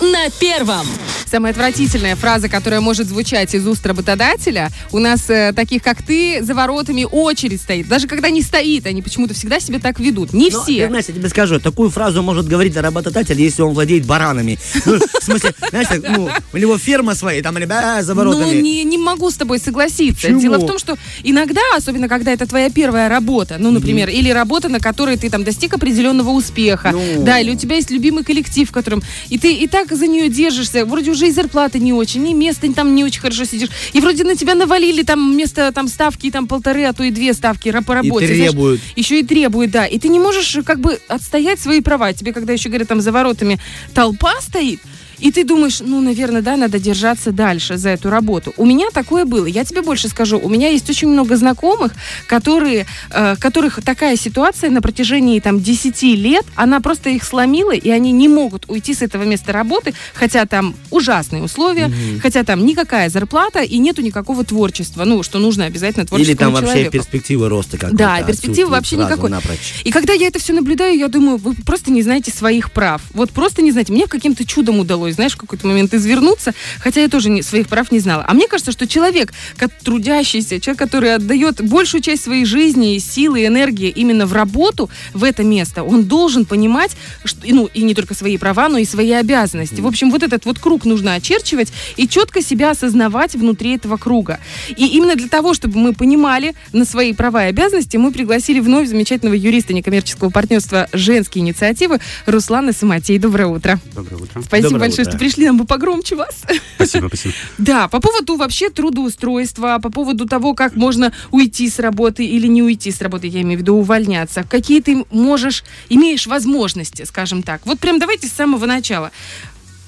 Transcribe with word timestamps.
На 0.00 0.30
первом. 0.30 0.86
Самая 1.28 1.52
отвратительная 1.52 2.14
фраза, 2.16 2.48
которая 2.48 2.80
может 2.80 3.08
звучать 3.08 3.54
из 3.54 3.66
уст 3.66 3.84
работодателя, 3.84 4.70
у 4.92 4.98
нас 4.98 5.28
э, 5.28 5.52
таких, 5.54 5.82
как 5.82 6.02
ты, 6.02 6.40
за 6.42 6.54
воротами 6.54 7.04
очередь 7.10 7.60
стоит. 7.60 7.88
Даже 7.88 8.06
когда 8.06 8.30
не 8.30 8.42
стоит, 8.42 8.86
они 8.86 9.02
почему-то 9.02 9.34
всегда 9.34 9.58
себя 9.58 9.80
так 9.80 9.98
ведут. 9.98 10.32
Не 10.32 10.50
Ну, 10.50 10.62
все. 10.62 10.82
ты 10.82 10.86
знаешь, 10.88 11.04
я 11.08 11.14
тебе 11.14 11.28
скажу, 11.28 11.58
такую 11.58 11.90
фразу 11.90 12.22
может 12.22 12.46
говорить 12.46 12.76
работодатель, 12.76 13.40
если 13.40 13.62
он 13.62 13.74
владеет 13.74 14.06
баранами. 14.06 14.58
Ну, 14.86 14.98
в 14.98 15.24
смысле, 15.24 15.52
знаешь, 15.70 15.88
так, 15.88 16.02
ну, 16.08 16.28
у 16.52 16.56
него 16.58 16.78
ферма 16.78 17.14
своя, 17.16 17.42
там, 17.42 17.58
ребята, 17.58 18.02
за 18.04 18.14
Ну, 18.14 18.20
воротами. 18.20 18.60
не, 18.60 18.84
не 18.84 18.96
могу 18.98 19.28
с 19.30 19.34
тобой 19.34 19.58
согласиться. 19.58 20.22
Почему? 20.28 20.40
Дело 20.40 20.58
в 20.58 20.66
том, 20.66 20.78
что 20.78 20.96
иногда, 21.24 21.60
особенно 21.76 22.08
когда 22.08 22.32
это 22.32 22.46
твоя 22.46 22.70
первая 22.70 23.08
работа, 23.08 23.56
ну, 23.58 23.72
например, 23.72 24.08
или 24.10 24.30
работа, 24.30 24.68
на 24.68 24.78
которой 24.78 25.16
ты 25.16 25.28
там 25.28 25.42
достиг 25.42 25.74
определенного 25.74 26.30
успеха, 26.30 26.92
Ну. 26.92 27.24
да, 27.24 27.40
или 27.40 27.50
у 27.50 27.56
тебя 27.56 27.76
есть 27.76 27.90
любимый 27.90 28.22
коллектив, 28.22 28.68
в 28.68 28.72
котором 28.72 29.02
и 29.28 29.38
ты 29.38 29.52
и 29.54 29.66
так 29.66 29.90
за 29.92 30.06
нее 30.06 30.28
держишься, 30.28 30.84
вроде 30.84 31.10
уже 31.10 31.15
и 31.24 31.30
зарплата 31.30 31.78
не 31.78 31.94
очень, 31.94 32.28
и 32.28 32.34
место 32.34 32.70
там 32.74 32.94
не 32.94 33.02
очень 33.02 33.20
хорошо 33.20 33.44
сидишь, 33.44 33.70
и 33.94 34.00
вроде 34.00 34.24
на 34.24 34.36
тебя 34.36 34.54
навалили 34.54 35.02
там 35.02 35.32
вместо 35.32 35.72
там 35.72 35.88
ставки 35.88 36.30
там 36.30 36.46
полторы, 36.46 36.84
а 36.84 36.92
то 36.92 37.02
и 37.02 37.10
две 37.10 37.32
ставки 37.32 37.72
по 37.86 37.94
работе. 37.94 38.26
знаешь, 38.26 38.50
требуют. 38.50 38.80
еще 38.96 39.20
и 39.20 39.22
требуют, 39.22 39.70
да. 39.70 39.86
И 39.86 39.98
ты 39.98 40.08
не 40.08 40.18
можешь 40.18 40.54
э, 40.56 40.62
как 40.62 40.80
бы 40.80 40.98
отстоять 41.08 41.60
свои 41.60 41.80
права. 41.80 42.12
Тебе, 42.12 42.32
когда 42.32 42.52
еще 42.52 42.68
говорят, 42.68 42.88
там 42.88 43.00
за 43.00 43.12
воротами 43.12 43.58
толпа 43.94 44.34
стоит, 44.40 44.80
и 45.18 45.30
ты 45.30 45.44
думаешь, 45.44 45.80
ну, 45.80 46.00
наверное, 46.00 46.42
да, 46.42 46.56
надо 46.56 46.78
держаться 46.78 47.32
дальше 47.32 47.76
за 47.76 47.90
эту 47.90 48.10
работу. 48.10 48.52
У 48.56 48.64
меня 48.66 48.88
такое 48.92 49.24
было. 49.24 49.46
Я 49.46 49.64
тебе 49.64 49.82
больше 49.82 50.08
скажу. 50.08 50.38
У 50.38 50.48
меня 50.48 50.68
есть 50.68 50.88
очень 50.90 51.08
много 51.08 51.36
знакомых, 51.36 51.92
которые, 52.26 52.86
э, 53.10 53.36
которых 53.36 53.82
такая 53.82 54.16
ситуация 54.16 54.70
на 54.70 54.82
протяжении 54.82 55.40
там 55.40 55.60
10 55.60 56.02
лет, 56.02 56.44
она 56.54 56.80
просто 56.80 57.10
их 57.10 57.24
сломила, 57.24 57.72
и 57.72 57.90
они 57.90 58.12
не 58.12 58.28
могут 58.28 58.68
уйти 58.68 58.94
с 58.94 59.02
этого 59.02 59.24
места 59.24 59.52
работы, 59.52 59.94
хотя 60.14 60.46
там 60.46 60.74
ужасные 60.90 61.42
условия, 61.42 61.90
хотя 62.22 62.44
там 62.44 62.64
никакая 62.66 63.08
зарплата 63.08 63.60
и 63.62 63.78
нету 63.78 64.02
никакого 64.02 64.44
творчества. 64.44 65.04
Ну, 65.04 65.22
что 65.22 65.38
нужно 65.38 65.64
обязательно 65.64 66.06
творческому 66.06 66.32
Или 66.32 66.38
там 66.38 66.52
вообще 66.52 66.66
человеку. 66.72 66.92
перспективы 66.92 67.48
роста 67.48 67.78
какой-то. 67.78 67.96
Да, 67.96 68.22
перспективы 68.22 68.70
вообще 68.70 68.96
никакой. 68.96 69.30
напрочь. 69.30 69.74
И 69.84 69.90
когда 69.90 70.12
я 70.12 70.26
это 70.26 70.38
все 70.38 70.52
наблюдаю, 70.52 70.96
я 70.98 71.08
думаю, 71.08 71.38
вы 71.38 71.54
просто 71.54 71.90
не 71.90 72.02
знаете 72.02 72.30
своих 72.30 72.70
прав. 72.72 73.02
Вот 73.12 73.30
просто 73.30 73.62
не 73.62 73.72
знаете. 73.72 73.92
Мне 73.92 74.06
каким-то 74.06 74.44
чудом 74.44 74.80
удалось, 74.80 75.05
знаешь, 75.12 75.32
в 75.34 75.38
какой-то 75.38 75.66
момент 75.66 75.94
извернуться, 75.94 76.52
хотя 76.80 77.00
я 77.00 77.08
тоже 77.08 77.30
не- 77.30 77.42
своих 77.42 77.68
прав 77.68 77.90
не 77.92 77.98
знала. 78.00 78.24
А 78.26 78.34
мне 78.34 78.48
кажется, 78.48 78.72
что 78.72 78.86
человек, 78.86 79.32
ко- 79.56 79.68
трудящийся, 79.68 80.60
человек, 80.60 80.78
который 80.78 81.14
отдает 81.14 81.60
большую 81.62 82.00
часть 82.02 82.24
своей 82.24 82.44
жизни, 82.44 82.98
силы 82.98 83.42
и 83.42 83.46
энергии 83.46 83.88
именно 83.88 84.26
в 84.26 84.32
работу, 84.32 84.90
в 85.14 85.24
это 85.24 85.42
место, 85.42 85.82
он 85.82 86.04
должен 86.04 86.44
понимать, 86.44 86.96
что, 87.24 87.46
и, 87.46 87.52
ну, 87.52 87.68
и 87.72 87.82
не 87.82 87.94
только 87.94 88.14
свои 88.14 88.38
права, 88.38 88.68
но 88.68 88.78
и 88.78 88.84
свои 88.84 89.12
обязанности. 89.12 89.80
В 89.80 89.86
общем, 89.86 90.10
вот 90.10 90.22
этот 90.22 90.44
вот 90.44 90.58
круг 90.58 90.84
нужно 90.84 91.14
очерчивать 91.14 91.72
и 91.96 92.06
четко 92.08 92.42
себя 92.42 92.70
осознавать 92.70 93.34
внутри 93.34 93.74
этого 93.76 93.96
круга. 93.96 94.38
И 94.76 94.86
именно 94.86 95.14
для 95.16 95.28
того, 95.28 95.54
чтобы 95.54 95.78
мы 95.78 95.92
понимали 95.92 96.54
на 96.72 96.84
свои 96.84 97.12
права 97.12 97.46
и 97.46 97.48
обязанности, 97.50 97.96
мы 97.96 98.12
пригласили 98.12 98.60
вновь 98.60 98.88
замечательного 98.88 99.34
юриста 99.34 99.72
некоммерческого 99.74 100.30
партнерства 100.30 100.88
«Женские 100.92 101.42
инициативы» 101.42 102.00
Руслана 102.26 102.72
Самотей. 102.72 103.18
Доброе 103.18 103.46
утро. 103.46 103.80
Доброе 103.94 104.16
утро. 104.16 104.42
Спасибо 104.42 104.70
Доброе 104.70 104.80
большое, 104.88 104.95
утро. 105.02 105.10
что 105.10 105.18
пришли. 105.18 105.46
Нам 105.46 105.58
бы 105.58 105.64
погромче 105.64 106.16
вас. 106.16 106.42
Спасибо, 106.76 107.08
спасибо. 107.08 107.34
Да, 107.58 107.88
по 107.88 108.00
поводу 108.00 108.36
вообще 108.36 108.70
трудоустройства, 108.70 109.78
по 109.82 109.90
поводу 109.90 110.26
того, 110.26 110.54
как 110.54 110.76
можно 110.76 111.12
уйти 111.30 111.68
с 111.68 111.78
работы 111.78 112.24
или 112.24 112.46
не 112.46 112.62
уйти 112.62 112.90
с 112.90 113.00
работы, 113.00 113.26
я 113.26 113.42
имею 113.42 113.58
в 113.58 113.62
виду 113.62 113.74
увольняться. 113.76 114.44
Какие 114.48 114.80
ты 114.80 115.04
можешь, 115.10 115.64
имеешь 115.88 116.26
возможности, 116.26 117.04
скажем 117.04 117.42
так. 117.42 117.62
Вот 117.64 117.78
прям 117.78 117.98
давайте 117.98 118.28
с 118.28 118.32
самого 118.32 118.66
начала. 118.66 119.10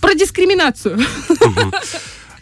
Про 0.01 0.15
дискриминацию. 0.15 0.99
Ага. 1.41 1.71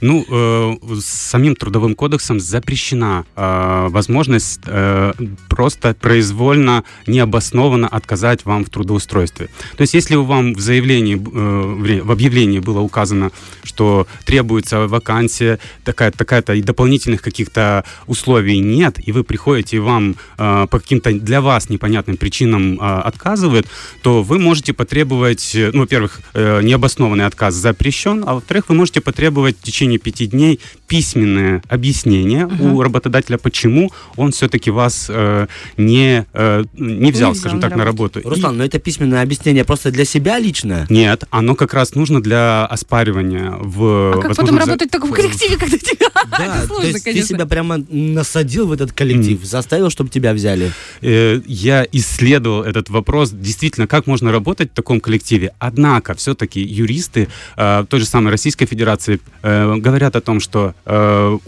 Ну, 0.00 0.24
э, 0.28 0.76
самим 1.00 1.56
трудовым 1.56 1.94
кодексом 1.94 2.40
запрещена 2.40 3.24
э, 3.34 3.86
возможность 3.90 4.60
э, 4.66 5.12
просто 5.48 5.94
произвольно, 5.94 6.84
необоснованно 7.06 7.88
отказать 7.88 8.44
вам 8.44 8.64
в 8.64 8.70
трудоустройстве. 8.70 9.48
То 9.76 9.82
есть, 9.82 9.94
если 9.94 10.16
вам 10.16 10.54
в 10.54 10.60
заявлении, 10.60 11.16
э, 11.16 12.02
в 12.02 12.10
объявлении 12.10 12.58
было 12.58 12.80
указано, 12.80 13.30
что 13.64 14.06
требуется 14.24 14.86
вакансия, 14.86 15.58
такая, 15.84 16.10
такая-то 16.10 16.54
и 16.54 16.62
дополнительных 16.62 17.22
каких-то 17.22 17.84
условий 18.06 18.58
нет, 18.58 18.98
и 19.04 19.12
вы 19.12 19.24
приходите, 19.24 19.76
и 19.76 19.80
вам 19.80 20.16
э, 20.38 20.66
по 20.70 20.78
каким-то 20.78 21.12
для 21.12 21.40
вас 21.40 21.70
непонятным 21.70 22.16
причинам 22.16 22.74
э, 22.74 22.82
отказывают, 22.82 23.66
то 24.02 24.22
вы 24.22 24.38
можете 24.38 24.72
потребовать, 24.72 25.54
э, 25.54 25.70
ну, 25.72 25.80
во-первых, 25.80 26.20
э, 26.34 26.60
необоснованный 26.62 27.26
отказ 27.26 27.54
запрещен, 27.54 28.24
а 28.26 28.34
во-вторых, 28.34 28.68
вы 28.68 28.74
можете 28.74 29.00
потребовать 29.00 29.56
в 29.58 29.62
течение 29.62 29.85
пяти 29.98 30.26
дней 30.26 30.60
письменное 30.86 31.62
объяснение 31.68 32.46
у 32.46 32.82
работодателя, 32.82 33.38
почему 33.38 33.92
он 34.16 34.32
все-таки 34.32 34.70
вас 34.70 35.06
э, 35.08 35.46
не, 35.76 36.26
э, 36.32 36.64
не 36.74 37.10
взял, 37.12 37.32
взял 37.32 37.34
скажем 37.34 37.60
так, 37.60 37.76
на 37.76 37.84
работу. 37.84 38.20
И- 38.20 38.22
Руслан, 38.22 38.56
но 38.56 38.64
это 38.64 38.78
письменное 38.78 39.22
объяснение 39.22 39.64
просто 39.64 39.90
для 39.90 40.04
себя 40.04 40.38
лично? 40.38 40.86
нет, 40.88 41.24
оно 41.30 41.54
как 41.54 41.74
раз 41.74 41.94
нужно 41.94 42.22
для 42.22 42.66
оспаривания 42.66 43.52
в... 43.58 44.12
А 44.14 44.20
как 44.22 44.28
возможно, 44.28 44.34
потом 44.34 44.54
за- 44.54 44.60
работать 44.60 44.90
только 44.90 45.06
в 45.06 45.12
коллективе, 45.12 45.56
когда 45.56 45.78
тебя... 45.78 46.06
Да, 46.30 46.66
то 46.68 46.82
есть 46.82 46.98
ты 46.98 47.10
конечно. 47.10 47.36
себя 47.36 47.46
прямо 47.46 47.84
насадил 47.88 48.66
в 48.66 48.72
этот 48.72 48.92
коллектив, 48.92 49.42
заставил, 49.44 49.90
чтобы 49.90 50.10
тебя 50.10 50.32
взяли. 50.32 50.72
Э, 51.02 51.40
я 51.46 51.86
исследовал 51.92 52.62
этот 52.62 52.90
вопрос, 52.90 53.30
действительно, 53.30 53.86
как 53.86 54.06
можно 54.06 54.32
работать 54.32 54.70
в 54.70 54.74
таком 54.74 55.00
коллективе. 55.00 55.52
Однако, 55.58 56.14
все-таки 56.14 56.60
юристы 56.60 57.28
э, 57.56 57.84
той 57.88 58.00
же 58.00 58.06
самой 58.06 58.30
Российской 58.30 58.66
Федерации 58.66 59.20
э, 59.42 59.74
говорят 59.76 60.16
о 60.16 60.20
том, 60.20 60.40
что 60.40 60.74
э, 60.84 61.38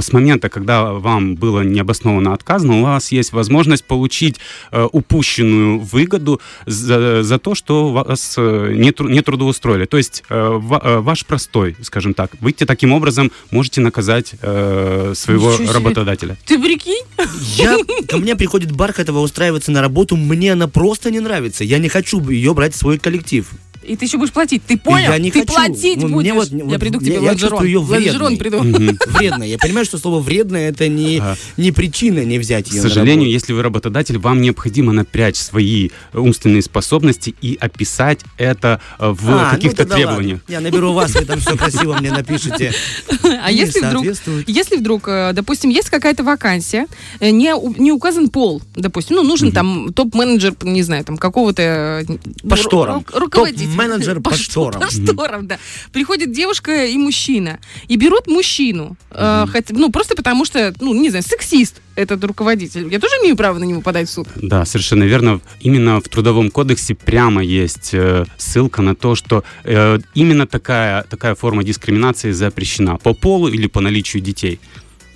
с 0.00 0.12
момента, 0.12 0.48
когда 0.48 0.92
вам 0.92 1.34
было 1.34 1.62
необоснованно 1.62 2.32
отказано, 2.32 2.80
у 2.80 2.82
вас 2.82 3.12
есть 3.12 3.32
возможность 3.32 3.84
получить 3.84 4.36
э, 4.72 4.86
упущенную 4.92 5.80
выгоду 5.80 6.40
за, 6.66 7.22
за 7.22 7.38
то, 7.38 7.54
что 7.54 7.92
вас 7.92 8.34
э, 8.38 8.72
не, 8.74 8.92
тру- 8.92 9.08
не 9.08 9.20
трудоустроили. 9.20 9.84
То 9.86 9.96
есть 9.96 10.22
э, 10.28 10.48
ва- 10.52 11.00
ваш 11.00 11.24
простой, 11.26 11.76
скажем 11.82 12.14
так, 12.14 12.30
вы 12.40 12.52
таким 12.52 12.92
образом 12.92 13.30
можете 13.50 13.80
наказать 13.80 14.34
э, 14.40 15.12
своего 15.14 15.52
Ничего 15.52 15.64
себе. 15.64 15.74
работодателя. 15.74 16.36
Ты 16.46 16.58
прикинь? 16.58 17.02
Я, 17.56 17.76
ко 18.08 18.16
мне 18.18 18.36
приходит 18.36 18.72
Бархатова 18.72 19.20
устраиваться 19.20 19.70
на 19.70 19.80
работу, 19.80 20.16
мне 20.16 20.52
она 20.52 20.68
просто 20.68 21.10
не 21.10 21.20
нравится. 21.20 21.64
Я 21.64 21.78
не 21.78 21.88
хочу 21.88 22.20
ее 22.30 22.54
брать 22.54 22.74
в 22.74 22.78
свой 22.78 22.98
коллектив. 22.98 23.48
И 23.86 23.96
ты 23.96 24.04
еще 24.04 24.18
будешь 24.18 24.32
платить. 24.32 24.62
Ты 24.66 24.76
понял? 24.78 25.10
Я 25.12 25.18
не 25.18 25.30
ты 25.30 25.40
хочу. 25.40 25.52
платить 25.54 25.96
Ну, 26.02 26.08
будешь. 26.08 26.24
мне 26.24 26.34
вот- 26.34 26.50
я 26.50 26.64
вот 26.64 26.80
приду 26.80 26.98
к 26.98 27.02
я- 27.02 27.06
тебе 27.08 27.20
в 27.20 27.22
я 27.22 27.28
лонжерон. 27.30 27.50
чувствую 27.50 27.68
её 27.68 27.80
Лонжерон 27.82 28.36
вредной. 28.36 28.36
приду. 28.36 28.62
Мгм. 28.62 28.98
Вредная. 29.06 29.48
Я 29.48 29.58
понимаю, 29.58 29.84
что 29.86 29.98
слово 29.98 30.20
вредное 30.20 30.68
это 30.68 30.88
не, 30.88 31.22
не 31.56 31.72
причина 31.72 32.24
не 32.24 32.38
взять 32.38 32.68
К 32.68 32.72
ее. 32.72 32.82
на 32.82 32.88
сожалению, 32.88 33.30
если 33.30 33.52
вы 33.52 33.62
работодатель, 33.62 34.18
вам 34.18 34.40
необходимо 34.40 34.92
напрячь 34.92 35.36
свои 35.36 35.90
э, 36.12 36.18
умственные 36.18 36.62
способности 36.62 37.34
и 37.40 37.56
описать 37.60 38.20
это 38.38 38.80
э, 38.98 39.08
в 39.10 39.30
А, 39.30 39.44
ну 39.44 39.50
каких-то 39.56 39.76
тогда 39.78 39.96
требованиях. 39.96 40.40
ладно. 40.42 40.52
Я 40.52 40.60
наберу 40.60 40.92
вас, 40.92 41.14
вы 41.14 41.24
там 41.24 41.40
все 41.40 41.56
красиво 41.56 41.94
мне 42.00 42.10
напишите. 42.10 42.72
А 43.42 43.50
если 43.50 43.80
вдруг, 43.80 44.04
если 44.46 44.76
вдруг, 44.76 45.08
э, 45.08 45.30
допустим, 45.32 45.70
есть 45.70 45.90
какая-то 45.90 46.24
вакансия, 46.24 46.86
не, 47.20 47.52
не 47.80 47.92
указан 47.92 48.28
пол, 48.28 48.62
допустим, 48.74 49.16
ну, 49.16 49.22
нужен 49.22 49.52
там 49.52 49.92
топ-менеджер, 49.92 50.54
не 50.62 50.82
знаю, 50.82 51.04
там, 51.04 51.16
какого-то... 51.16 52.04
По 52.48 52.56
шторам. 52.56 53.00
ру- 53.00 53.18
руководитель. 53.20 53.75
Топ-менеджер 53.76 54.20
по 54.22 54.34
шторам. 54.34 54.80
По 54.80 54.90
шторам, 54.90 55.46
да. 55.46 55.58
Приходит 55.92 56.32
девушка 56.32 56.86
и 56.86 56.96
мужчина, 56.96 57.58
и 57.88 57.96
берут 57.96 58.26
мужчину, 58.26 58.96
э, 59.10 59.44
ну, 59.70 59.90
просто 59.90 60.16
потому 60.16 60.44
что, 60.44 60.74
ну, 60.80 60.94
не 60.94 61.10
знаю, 61.10 61.22
сексист 61.22 61.80
этот 61.94 62.22
руководитель. 62.24 62.88
Я 62.92 62.98
тоже 62.98 63.14
имею 63.22 63.36
право 63.36 63.58
на 63.58 63.64
него 63.64 63.80
подать 63.80 64.08
в 64.08 64.12
суд? 64.12 64.28
Да, 64.36 64.64
совершенно 64.64 65.04
верно. 65.04 65.40
Именно 65.60 66.00
в 66.00 66.08
Трудовом 66.08 66.50
кодексе 66.50 66.94
прямо 66.94 67.42
есть 67.42 67.90
э, 67.92 68.24
ссылка 68.36 68.82
на 68.82 68.94
то, 68.94 69.14
что 69.14 69.44
э, 69.64 69.98
именно 70.14 70.46
такая, 70.46 71.04
такая 71.04 71.34
форма 71.34 71.64
дискриминации 71.64 72.32
запрещена 72.32 72.96
по 72.96 73.14
полу 73.14 73.48
или 73.48 73.66
по 73.66 73.80
наличию 73.80 74.22
детей. 74.22 74.60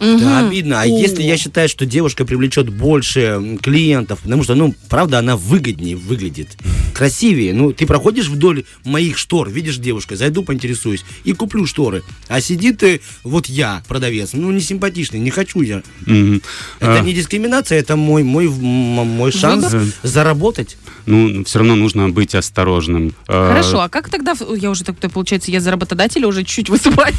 Да, 0.01 0.07
Мгм. 0.07 0.49
обидно. 0.49 0.81
А 0.81 0.85
О. 0.85 0.87
если 0.87 1.23
я 1.23 1.37
считаю, 1.37 1.69
что 1.69 1.85
девушка 1.85 2.25
привлечет 2.25 2.71
больше 2.71 3.59
клиентов, 3.63 4.21
потому 4.21 4.43
что, 4.45 4.55
ну, 4.55 4.75
правда, 4.89 5.19
она 5.19 5.37
выгоднее 5.37 5.95
выглядит, 5.95 6.49
красивее. 6.95 7.53
Ну, 7.53 7.73
ты 7.75 7.87
проходишь 7.87 8.29
вдоль 8.29 8.65
моих 8.85 9.19
штор, 9.19 9.51
видишь 9.51 9.77
девушка, 9.77 10.17
зайду, 10.17 10.43
поинтересуюсь 10.43 11.05
и 11.25 11.35
куплю 11.35 11.67
шторы. 11.67 12.03
А 12.29 12.41
сидит 12.41 12.79
ты, 12.79 13.03
вот 13.25 13.47
я, 13.47 13.83
продавец, 13.89 14.31
ну, 14.33 14.51
не 14.51 14.61
симпатичный, 14.63 15.21
не 15.21 15.31
хочу 15.31 15.61
я. 15.61 15.83
Мгм. 16.07 16.41
Это 16.81 16.99
А, 16.99 17.01
не 17.01 17.13
дискриминация, 17.13 17.79
это 17.79 17.97
мой, 17.97 18.23
мой, 18.23 18.49
мой 18.49 19.33
шанс 19.33 19.71
Выбор. 19.71 19.89
заработать. 20.03 20.79
Ну, 21.11 21.45
все 21.45 21.59
равно 21.59 21.75
нужно 21.75 22.09
быть 22.09 22.35
осторожным. 22.35 23.15
Э, 23.29 23.49
Хорошо, 23.49 23.81
а 23.81 23.89
как 23.89 24.09
тогда, 24.09 24.35
я 24.57 24.71
уже 24.71 24.85
так 24.85 24.97
получается, 25.13 25.51
я 25.51 25.61
за 25.61 25.71
работодателя 25.71 26.27
уже 26.27 26.45
чуть 26.45 26.69
выступаю. 26.69 27.15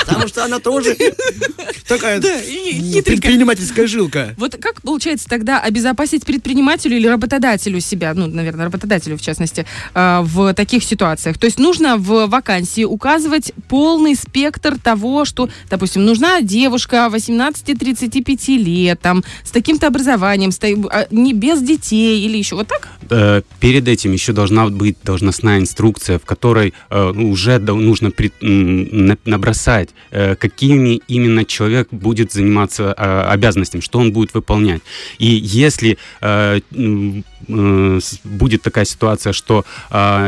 Потому 0.00 0.28
что 0.28 0.44
она 0.44 0.58
тоже 0.58 0.96
такая 1.88 2.20
предпринимательская 2.20 3.86
жилка. 3.86 4.34
Вот 4.36 4.56
как 4.60 4.82
получается 4.82 5.28
тогда 5.28 5.60
обезопасить 5.60 6.24
предпринимателю 6.24 6.96
или 6.96 7.06
работодателю 7.06 7.80
себя, 7.80 8.14
ну, 8.14 8.26
наверное, 8.26 8.66
работодателю 8.66 9.16
в 9.16 9.22
частности, 9.22 9.66
э, 9.94 10.20
в 10.22 10.54
таких 10.54 10.84
ситуациях? 10.84 11.38
То 11.38 11.46
есть 11.46 11.58
нужно 11.58 11.96
в 11.96 12.26
вакансии 12.26 12.84
указывать 12.84 13.52
полный 13.68 14.14
спектр 14.14 14.78
того, 14.78 15.24
что, 15.24 15.48
допустим, 15.70 16.04
нужна 16.04 16.40
девушка 16.40 17.08
18-35 17.10 18.56
лет, 18.58 19.00
там, 19.00 19.24
с 19.44 19.50
таким-то 19.50 19.86
образованием, 19.86 20.50
а, 20.90 21.06
не 21.10 21.32
без 21.32 21.62
детей 21.62 22.24
или 22.24 22.36
еще 22.36 22.56
вот 22.56 22.65
так? 22.66 22.88
Э, 23.10 23.42
перед 23.60 23.88
этим 23.88 24.12
еще 24.12 24.32
должна 24.32 24.68
быть 24.68 24.96
должностная 25.04 25.58
инструкция, 25.58 26.18
в 26.18 26.24
которой 26.24 26.74
э, 26.90 27.12
ну, 27.14 27.30
уже 27.30 27.58
нужно 27.58 28.12
набросать, 29.24 29.90
э, 30.10 30.34
какими 30.36 31.00
именно 31.08 31.44
человек 31.44 31.88
будет 31.90 32.32
заниматься 32.32 32.92
обязанностями, 32.92 33.80
что 33.80 33.98
он 33.98 34.12
будет 34.12 34.34
выполнять. 34.34 34.82
И 35.18 35.26
если 35.26 35.98
будет 38.24 38.62
такая 38.62 38.84
ситуация, 38.84 39.32
что 39.32 39.64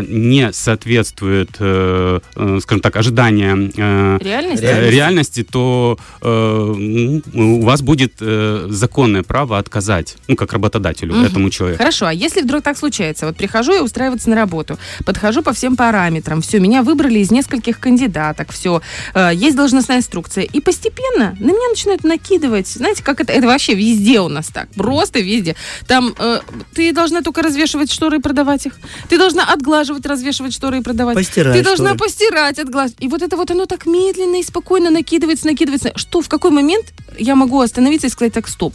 не 0.09 0.53
соответствует, 0.53 1.51
скажем 1.51 2.81
так, 2.81 2.97
ожиданиям 2.97 3.71
реальности, 4.19 4.91
реальности 4.91 5.43
то 5.43 5.99
у 6.23 7.61
вас 7.63 7.83
будет 7.83 8.15
законное 8.19 9.23
право 9.23 9.59
отказать, 9.59 10.17
ну, 10.29 10.37
как 10.37 10.53
работодателю 10.53 11.15
угу. 11.15 11.25
этому 11.25 11.51
человеку. 11.51 11.79
Хорошо, 11.79 12.07
а 12.07 12.13
если 12.19 12.43
вдруг 12.43 12.63
так 12.63 12.77
случается, 12.77 13.27
вот 13.27 13.37
прихожу 13.37 13.73
я 13.73 13.83
устраиваться 13.83 14.29
на 14.31 14.37
работу, 14.37 14.79
подхожу 15.07 15.43
по 15.43 15.53
всем 15.53 15.77
параметрам, 15.77 16.43
все, 16.43 16.59
меня 16.59 16.83
выбрали 16.83 17.21
из 17.21 17.31
нескольких 17.31 17.81
кандидаток, 17.81 18.53
все, 18.53 18.83
э, 19.15 19.31
есть 19.35 19.57
должностная 19.57 19.99
инструкция, 19.99 20.45
и 20.45 20.61
постепенно 20.61 21.37
на 21.39 21.47
меня 21.47 21.69
начинают 21.71 22.05
накидывать, 22.05 22.69
знаете, 22.69 23.03
как 23.03 23.21
это, 23.21 23.33
это 23.33 23.47
вообще 23.47 23.75
везде 23.75 24.21
у 24.21 24.29
нас 24.29 24.49
так, 24.49 24.69
просто 24.71 25.21
везде. 25.21 25.55
Там 25.87 26.15
э, 26.19 26.41
ты 26.75 26.93
должна 26.93 27.23
только 27.23 27.43
развешивать 27.43 27.91
шторы 27.91 28.19
и 28.19 28.21
продавать 28.21 28.67
их, 28.67 28.75
ты 29.09 29.19
должна 29.19 29.45
отглаживать, 29.45 30.07
развешивать 30.07 30.53
шторы 30.53 30.79
и 30.79 30.83
продавать, 30.83 31.17
постирать, 31.17 31.55
ты 31.55 31.63
должна 31.63 31.95
шторы. 31.95 31.99
постирать, 31.99 32.59
отглаживать, 32.59 32.97
и 33.01 33.09
вот 33.09 33.23
это 33.23 33.37
вот 33.37 33.51
оно 33.51 33.67
так 33.67 33.87
медленно 33.87 34.41
и 34.41 34.43
спокойно 34.43 34.91
накидывается, 34.91 35.47
накидывается, 35.47 35.93
что 35.97 36.21
в 36.21 36.29
какой 36.29 36.51
момент 36.51 36.87
я 37.19 37.35
могу 37.35 37.61
остановиться 37.61 38.09
и 38.09 38.11
сказать 38.11 38.33
так, 38.33 38.49
стоп, 38.49 38.75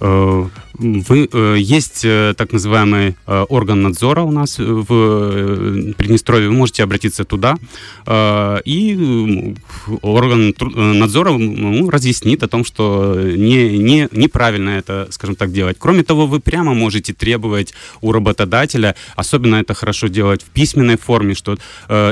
Э, 0.00 0.48
вы, 0.78 1.28
э, 1.32 1.56
есть 1.58 2.04
э, 2.04 2.34
так 2.36 2.52
называемый 2.52 3.16
орган 3.26 3.82
надзора 3.82 4.22
у 4.22 4.30
нас 4.30 4.58
в 4.58 5.92
Приднестровье. 5.94 6.48
Вы 6.48 6.54
можете 6.54 6.82
обратиться 6.82 7.24
туда, 7.24 7.56
и 8.64 9.54
орган 10.02 10.54
надзора 10.74 11.32
ну, 11.32 11.90
разъяснит 11.90 12.42
о 12.42 12.48
том, 12.48 12.64
что 12.64 13.14
не, 13.16 13.78
не, 13.78 14.08
неправильно 14.12 14.70
это, 14.70 15.08
скажем 15.10 15.36
так, 15.36 15.52
делать. 15.52 15.76
Кроме 15.78 16.02
того, 16.02 16.26
вы 16.26 16.40
прямо 16.40 16.74
можете 16.74 17.12
требовать 17.12 17.74
у 18.00 18.12
работодателя, 18.12 18.94
особенно 19.16 19.56
это 19.56 19.74
хорошо 19.74 20.08
делать 20.08 20.42
в 20.42 20.46
письменной 20.46 20.96
форме, 20.96 21.34
что 21.34 21.58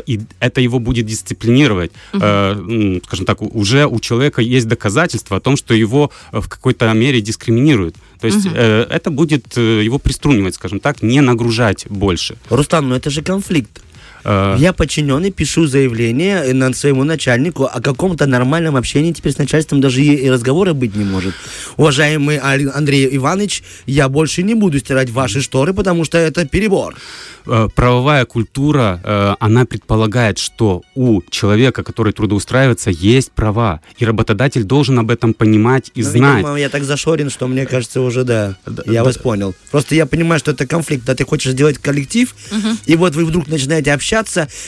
и 0.07 0.21
это 0.41 0.61
его 0.61 0.79
будет 0.79 1.07
дисциплинировать. 1.07 1.93
Угу. 2.13 3.01
Скажем 3.05 3.27
так, 3.27 3.43
уже 3.43 3.87
у 3.87 4.01
человека 4.01 4.43
есть 4.43 4.69
доказательства 4.69 5.37
о 5.37 5.41
том, 5.41 5.57
что 5.57 5.75
его 5.75 6.11
в 6.33 6.49
какой-то 6.49 6.93
мере 6.93 7.21
дискриминируют. 7.21 7.97
То 8.25 8.29
есть 8.29 8.47
угу. 8.47 8.55
э, 8.57 8.87
это 8.89 9.11
будет 9.11 9.59
э, 9.59 9.85
его 9.85 9.99
приструнивать, 9.99 10.55
скажем 10.55 10.81
так, 10.81 11.03
не 11.03 11.21
нагружать 11.21 11.85
больше. 11.91 12.39
Рустам, 12.49 12.89
ну 12.89 12.95
это 12.95 13.11
же 13.11 13.21
конфликт. 13.21 13.83
Э, 14.25 14.57
Я 14.59 14.73
подчиненный, 14.73 15.31
пишу 15.31 15.67
заявление 15.67 16.53
на 16.55 16.73
своему 16.73 17.05
начальнику 17.05 17.65
о 17.65 17.81
каком-то 17.81 18.27
нормальном 18.27 18.77
общении. 18.77 19.13
Теперь 19.13 19.33
с 19.33 19.39
начальством 19.39 19.81
даже 19.81 20.03
и 20.03 20.31
разговора 20.31 20.73
быть 20.73 20.97
не 20.97 21.05
может. 21.05 21.35
Уважаемый 21.77 22.39
Андрей 22.39 23.09
Иванович, 23.17 23.63
я 23.87 24.09
больше 24.09 24.43
не 24.43 24.55
буду 24.55 24.79
стирать 24.79 25.11
ваши 25.11 25.41
шторы, 25.41 25.75
потому 25.75 26.05
что 26.05 26.19
это 26.19 26.47
перебор. 26.47 26.97
Э, 27.47 27.69
правовая 27.75 28.25
культура, 28.25 29.01
э, 29.05 29.35
она 29.39 29.67
предполагает, 29.67 30.39
что 30.39 30.83
у 30.95 31.21
человека, 31.31 31.83
который 31.83 32.13
трудоустраивается, 32.13 32.91
есть 32.91 33.33
права. 33.33 33.81
И 33.99 34.05
работодатель 34.07 34.65
должен 34.65 34.99
об 34.99 35.11
этом 35.11 35.35
понимать 35.35 35.91
и 35.95 36.03
ну, 36.03 36.11
знать. 36.11 36.37
Видимо, 36.39 36.59
я 36.59 36.69
так 36.71 36.85
зашорен, 36.85 37.29
что 37.31 37.47
мне 37.47 37.67
кажется 37.67 38.01
уже 38.01 38.25
да. 38.25 38.57
я 38.87 39.01
да, 39.01 39.05
вас 39.05 39.19
понял. 39.19 39.55
Просто 39.71 39.95
я 39.95 40.07
понимаю, 40.07 40.39
что 40.39 40.53
это 40.53 40.67
конфликт. 40.67 41.05
Да, 41.05 41.15
ты 41.15 41.25
хочешь 41.25 41.53
сделать 41.53 41.79
коллектив, 41.79 42.35
угу. 42.51 42.77
и 42.87 42.97
вот 42.97 43.15
вы 43.15 43.27
вдруг 43.27 43.49
начинаете 43.49 43.93
общаться, 43.93 44.14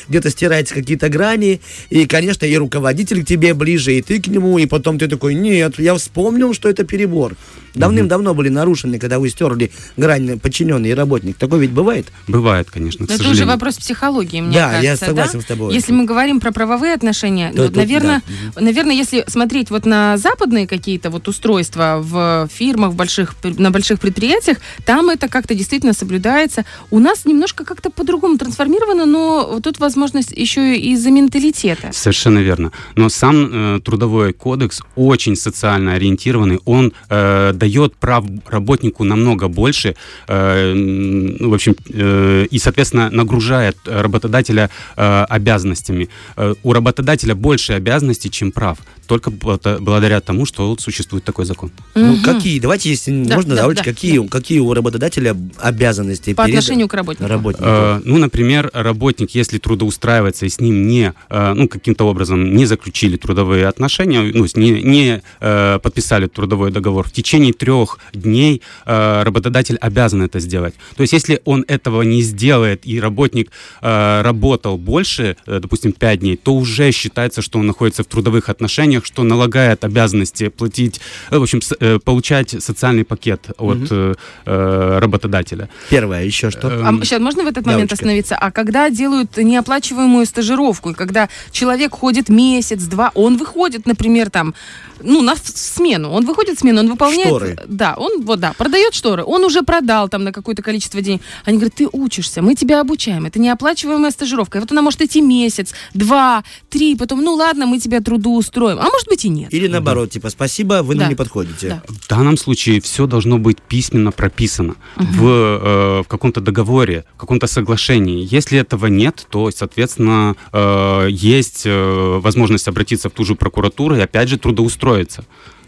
где-то 0.09 0.31
стираете 0.31 0.75
какие-то 0.75 1.09
грани, 1.09 1.61
и, 1.91 2.07
конечно, 2.07 2.45
и 2.45 2.57
руководитель 2.57 3.23
к 3.23 3.27
тебе 3.27 3.55
ближе, 3.55 3.95
и 3.95 4.03
ты 4.03 4.21
к 4.21 4.27
нему, 4.27 4.59
и 4.59 4.67
потом 4.67 4.99
ты 4.99 5.09
такой, 5.09 5.35
нет, 5.35 5.79
я 5.79 5.95
вспомнил, 5.95 6.55
что 6.55 6.69
это 6.69 6.85
перебор. 6.85 7.37
Давным-давно 7.75 8.35
были 8.35 8.49
нарушены, 8.49 8.99
когда 8.99 9.19
вы 9.19 9.29
стерли 9.29 9.71
грань 9.97 10.39
подчиненный 10.39 10.91
и 10.91 10.95
работник. 10.95 11.37
Такое 11.37 11.61
ведь 11.61 11.73
бывает? 11.73 12.07
Бывает, 12.27 12.71
конечно, 12.71 13.07
к 13.07 13.11
Это 13.11 13.29
уже 13.29 13.45
вопрос 13.45 13.77
психологии, 13.77 14.41
мне 14.41 14.55
да, 14.55 14.71
кажется. 14.71 14.87
я 14.87 14.97
согласен 14.97 15.39
да? 15.39 15.41
с 15.43 15.45
тобой. 15.45 15.75
Если 15.75 15.93
мы 15.93 16.05
говорим 16.05 16.41
про 16.41 16.53
правовые 16.53 16.95
отношения, 16.95 17.53
то, 17.53 17.63
ну, 17.63 17.67
тут, 17.67 17.77
наверное, 17.77 18.23
да. 18.55 18.63
наверное, 18.63 18.95
если 18.95 19.25
смотреть 19.29 19.71
вот 19.71 19.85
на 19.85 20.17
западные 20.17 20.67
какие-то 20.67 21.11
вот 21.11 21.29
устройства 21.29 21.99
в 22.03 22.49
фирмах, 22.53 22.93
в 22.93 22.97
больших, 22.97 23.35
на 23.43 23.71
больших 23.71 24.01
предприятиях, 24.01 24.59
там 24.85 25.11
это 25.11 25.29
как-то 25.29 25.55
действительно 25.55 25.93
соблюдается. 25.93 26.65
У 26.91 26.99
нас 26.99 27.25
немножко 27.25 27.65
как-то 27.65 27.91
по-другому 27.91 28.39
трансформировано, 28.39 29.05
но 29.05 29.36
тут 29.63 29.79
возможность 29.79 30.33
еще 30.33 30.77
и 30.77 30.93
из-за 30.93 31.11
менталитета. 31.11 31.91
Совершенно 31.93 32.39
верно. 32.39 32.73
Но 32.97 33.09
сам 33.09 33.77
э, 33.77 33.81
трудовой 33.81 34.33
кодекс 34.33 34.83
очень 34.97 35.37
социально 35.37 35.95
ориентированный. 35.95 36.61
Он 36.65 36.93
э, 37.09 37.53
дает 37.55 37.97
прав 37.97 38.25
работнику 38.49 39.05
намного 39.05 39.49
больше, 39.49 39.95
э, 40.29 40.75
ну, 40.75 41.51
в 41.51 41.55
общем, 41.55 41.75
э, 41.89 42.47
и, 42.51 42.59
соответственно, 42.59 43.11
нагружает 43.11 43.77
работодателя 43.85 44.71
э, 44.97 45.25
обязанностями. 45.29 46.09
Э, 46.37 46.55
у 46.63 46.73
работодателя 46.73 47.35
больше 47.35 47.73
обязанностей, 47.73 48.31
чем 48.31 48.53
прав, 48.53 48.79
только 49.07 49.31
благодаря 49.31 50.21
тому, 50.21 50.47
что 50.47 50.69
вот 50.69 50.81
существует 50.81 51.25
такой 51.25 51.45
закон. 51.45 51.71
Ну, 51.95 52.15
угу. 52.15 52.23
какие? 52.25 52.59
Давайте, 52.61 52.91
если 52.91 53.25
да, 53.25 53.37
можно, 53.37 53.55
да, 53.55 53.63
давайте, 53.63 53.83
да, 53.83 53.91
какие, 53.91 54.19
да. 54.19 54.29
какие 54.29 54.59
у 54.59 54.73
работодателя 54.75 55.37
обязанности 55.59 56.35
по 56.35 56.45
перед 56.45 56.59
отношению 56.59 56.89
к 56.89 56.95
работнику? 56.95 57.29
работнику? 57.29 57.65
Э, 57.65 58.01
ну, 58.05 58.19
например, 58.19 58.71
работник, 58.73 59.26
если 59.31 59.59
трудоустраивается 59.59 60.47
и 60.47 60.49
с 60.49 60.61
ним 60.61 60.87
не, 60.87 61.13
э, 61.31 61.53
ну, 61.55 61.69
каким-то 61.69 62.05
образом 62.05 62.55
не 62.55 62.67
заключили 62.67 63.17
трудовые 63.17 63.67
отношения, 63.67 64.23
ну, 64.23 64.47
не, 64.55 64.83
не 64.83 65.23
э, 65.41 65.79
подписали 65.83 66.27
трудовой 66.27 66.71
договор 66.71 67.09
в 67.09 67.13
течение 67.13 67.53
трех 67.53 67.99
дней 68.13 68.63
э, 68.87 69.23
работодатель 69.23 69.77
обязан 69.77 70.23
это 70.23 70.41
сделать. 70.41 70.75
То 70.97 71.03
есть, 71.03 71.13
если 71.13 71.41
он 71.45 71.65
этого 71.69 72.03
не 72.03 72.23
сделает 72.23 72.87
и 72.87 73.01
работник 73.01 73.51
работал 73.81 74.79
больше, 74.79 75.37
допустим, 75.47 75.93
пять 75.93 76.21
дней, 76.21 76.37
то 76.37 76.55
уже 76.55 76.91
считается, 76.91 77.43
что 77.43 77.59
он 77.59 77.67
находится 77.67 78.03
в 78.03 78.07
трудовых 78.07 78.49
отношениях, 78.49 79.05
что 79.05 79.23
налагает 79.23 79.85
обязанности 79.85 80.49
платить, 80.49 81.01
в 81.31 81.43
общем, 81.43 81.61
получать 82.01 82.51
социальный 82.63 83.05
пакет 83.05 83.51
от 83.59 83.91
угу. 83.91 84.15
работодателя. 84.45 85.69
Первое, 85.91 86.25
еще 86.25 86.51
что? 86.51 86.69
А, 86.69 86.93
сейчас 87.05 87.21
можно 87.21 87.45
в 87.45 87.47
этот 87.47 87.67
момент 87.67 87.93
остановиться? 87.93 88.37
А 88.37 88.51
когда 88.51 88.91
делают 88.91 89.16
неоплачиваемую 89.37 90.27
стажировку, 90.27 90.91
и 90.91 90.95
когда 90.95 91.29
человек 91.51 91.95
ходит 91.95 92.29
месяц, 92.29 92.83
два, 92.85 93.13
он 93.15 93.37
выходит, 93.37 93.87
например, 93.87 94.31
там 94.31 94.55
ну, 95.03 95.23
на 95.23 95.35
смену. 95.37 96.11
Он 96.11 96.25
выходит 96.25 96.57
в 96.57 96.61
смену, 96.61 96.81
он 96.81 96.89
выполняет... 96.89 97.29
Шторы. 97.29 97.59
Да, 97.67 97.95
он 97.97 98.23
вот, 98.23 98.41
да, 98.41 98.53
продает 98.57 98.95
шторы. 98.95 99.25
Он 99.25 99.45
уже 99.45 99.63
продал 99.63 100.09
там 100.09 100.25
на 100.25 100.33
какое-то 100.33 100.63
количество 100.63 101.01
денег. 101.01 101.23
Они 101.45 101.59
говорят, 101.59 101.75
ты 101.75 101.89
учишься, 101.91 102.43
мы 102.43 102.55
тебя 102.55 102.81
обучаем. 102.81 103.27
Это 103.27 103.39
неоплачиваемая 103.39 104.11
стажировка. 104.11 104.59
И 104.59 104.61
вот 104.61 104.73
она 104.73 104.83
может 104.83 105.01
идти 105.03 105.21
месяц, 105.21 105.75
два, 105.95 106.45
три, 106.71 106.97
потом, 106.97 107.23
ну 107.23 107.35
ладно, 107.35 107.67
мы 107.67 107.79
тебя 107.79 108.01
трудоустроим. 108.01 108.79
А 108.79 108.85
может 108.85 109.09
быть 109.09 109.25
и 109.25 109.29
нет. 109.29 109.53
Или 109.53 109.69
наоборот, 109.69 110.09
да. 110.09 110.13
типа, 110.15 110.31
спасибо, 110.31 110.83
вы 110.83 110.95
да. 110.95 111.03
нам 111.03 111.11
не 111.11 111.17
подходите. 111.17 111.69
Да. 111.69 111.83
В 111.89 112.09
данном 112.09 112.37
случае 112.37 112.81
все 112.81 113.07
должно 113.07 113.39
быть 113.39 113.61
письменно 113.61 114.13
прописано 114.13 114.77
угу. 114.97 115.07
в, 115.13 115.25
э, 115.27 116.03
в 116.05 116.09
каком-то 116.09 116.41
договоре, 116.41 117.05
в 117.17 117.21
каком-то 117.21 117.47
соглашении. 117.47 118.27
Если 118.31 118.59
этого 118.59 118.87
нет, 118.97 119.27
то, 119.31 119.51
соответственно, 119.51 120.37
э, 120.53 121.09
есть 121.11 121.63
э, 121.67 122.19
возможность 122.21 122.69
обратиться 122.69 123.09
в 123.09 123.13
ту 123.13 123.25
же 123.25 123.35
прокуратуру 123.35 123.97
и 123.97 124.01
опять 124.01 124.29
же 124.29 124.39
трудоустроиться 124.39 124.97
устроиться. 124.97 125.25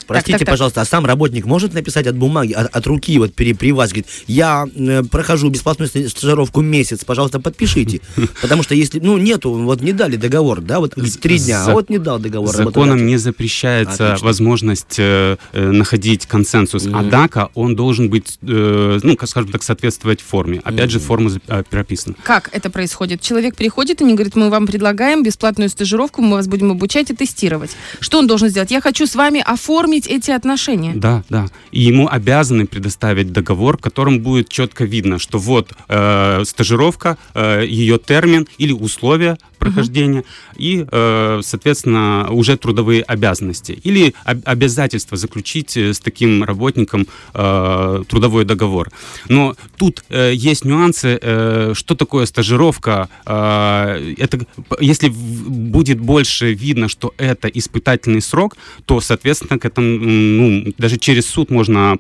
Простите, 0.09 0.39
так, 0.39 0.47
так. 0.47 0.55
пожалуйста, 0.55 0.81
а 0.81 0.85
сам 0.85 1.05
работник 1.05 1.45
может 1.45 1.75
написать 1.75 2.07
от 2.07 2.17
бумаги, 2.17 2.53
от, 2.53 2.75
от 2.75 2.87
руки, 2.87 3.19
вот 3.19 3.35
при, 3.35 3.53
при 3.53 3.73
вас, 3.73 3.91
говорит, 3.91 4.07
я 4.27 4.67
э, 4.75 5.03
прохожу 5.05 5.51
бесплатную 5.51 5.89
ста- 5.89 6.09
стажировку 6.09 6.63
месяц, 6.63 7.05
пожалуйста, 7.05 7.41
подпишите. 7.41 8.01
Потому 8.43 8.63
что 8.63 8.75
если, 8.75 9.01
ну, 9.01 9.19
нету, 9.19 9.53
вот 9.53 9.83
не 9.83 9.93
дали 9.93 10.17
договор, 10.17 10.63
да, 10.63 10.81
вот 10.81 10.95
три 11.21 11.39
дня, 11.39 11.65
а 11.67 11.73
вот 11.73 11.91
не 11.91 11.99
дал 11.99 12.19
договор. 12.19 12.55
Законом 12.55 13.07
не 13.07 13.19
запрещается 13.19 14.09
Отлично. 14.09 14.27
возможность 14.27 14.99
э, 14.99 15.37
э, 15.53 15.71
находить 15.71 16.27
консенсус, 16.27 16.87
однако 16.93 17.51
он 17.55 17.77
должен 17.77 18.09
быть, 18.09 18.39
э, 18.43 19.01
ну, 19.03 19.17
как 19.17 19.29
скажем 19.29 19.53
так, 19.53 19.63
соответствовать 19.63 20.23
форме. 20.23 20.61
Опять 20.65 20.91
же, 20.91 21.01
форма 21.01 21.31
э, 21.47 21.63
прописана. 21.69 22.17
Как 22.23 22.49
это 22.53 22.71
происходит? 22.71 23.21
Человек 23.21 23.57
приходит 23.57 24.01
и 24.01 24.05
не 24.05 24.15
говорит, 24.15 24.37
мы 24.37 24.49
вам 24.49 24.67
предлагаем 24.67 25.23
бесплатную 25.23 25.69
стажировку, 25.69 26.23
мы 26.23 26.37
вас 26.37 26.49
будем 26.49 26.71
обучать 26.71 27.11
и 27.11 27.15
тестировать. 27.15 27.71
Что 28.01 28.19
он 28.19 28.27
должен 28.27 28.49
сделать? 28.49 28.71
Я 28.71 28.81
хочу 28.81 29.07
с 29.07 29.15
вами 29.15 29.43
оформить 29.45 29.98
эти 30.07 30.31
отношения. 30.31 30.93
Да, 30.95 31.25
да. 31.29 31.47
И 31.73 31.81
ему 31.81 32.09
обязаны 32.09 32.67
предоставить 32.67 33.33
договор, 33.33 33.79
в 33.79 33.81
котором 33.81 34.21
будет 34.21 34.49
четко 34.49 34.85
видно, 34.85 35.19
что 35.19 35.39
вот 35.39 35.73
э, 35.89 36.43
стажировка, 36.45 37.17
э, 37.35 37.65
ее 37.67 37.99
термин 37.99 38.47
или 38.59 38.73
условия 38.73 39.39
прохождения 39.59 40.25
и, 40.57 40.87
э, 40.91 41.41
соответственно, 41.43 42.29
уже 42.31 42.57
трудовые 42.57 43.03
обязанности 43.03 43.73
или 43.73 44.15
об- 44.25 44.43
обязательство 44.45 45.17
заключить 45.17 45.77
э, 45.77 45.93
с 45.93 46.01
таким 46.01 46.45
работником 46.45 47.07
э, 47.35 48.05
трудовой 48.09 48.45
договор. 48.45 48.91
Но 49.29 49.57
тут 49.77 50.05
э, 50.11 50.33
есть 50.35 50.65
нюансы, 50.65 51.19
э, 51.21 51.73
что 51.75 51.95
такое 51.95 52.27
стажировка. 52.27 53.09
Э, 53.27 54.15
это, 54.17 54.47
если 54.81 55.09
будет 55.09 55.99
больше 56.01 56.53
видно, 56.53 56.89
что 56.89 57.13
это 57.17 57.49
испытательный 57.49 58.23
срок, 58.23 58.57
то, 58.85 59.01
соответственно, 59.01 59.59
к 59.59 59.65
этому, 59.65 59.88
ну, 59.97 60.73
даже 60.79 60.97
через 60.99 61.27
суд 61.27 61.51
можно, 61.51 61.99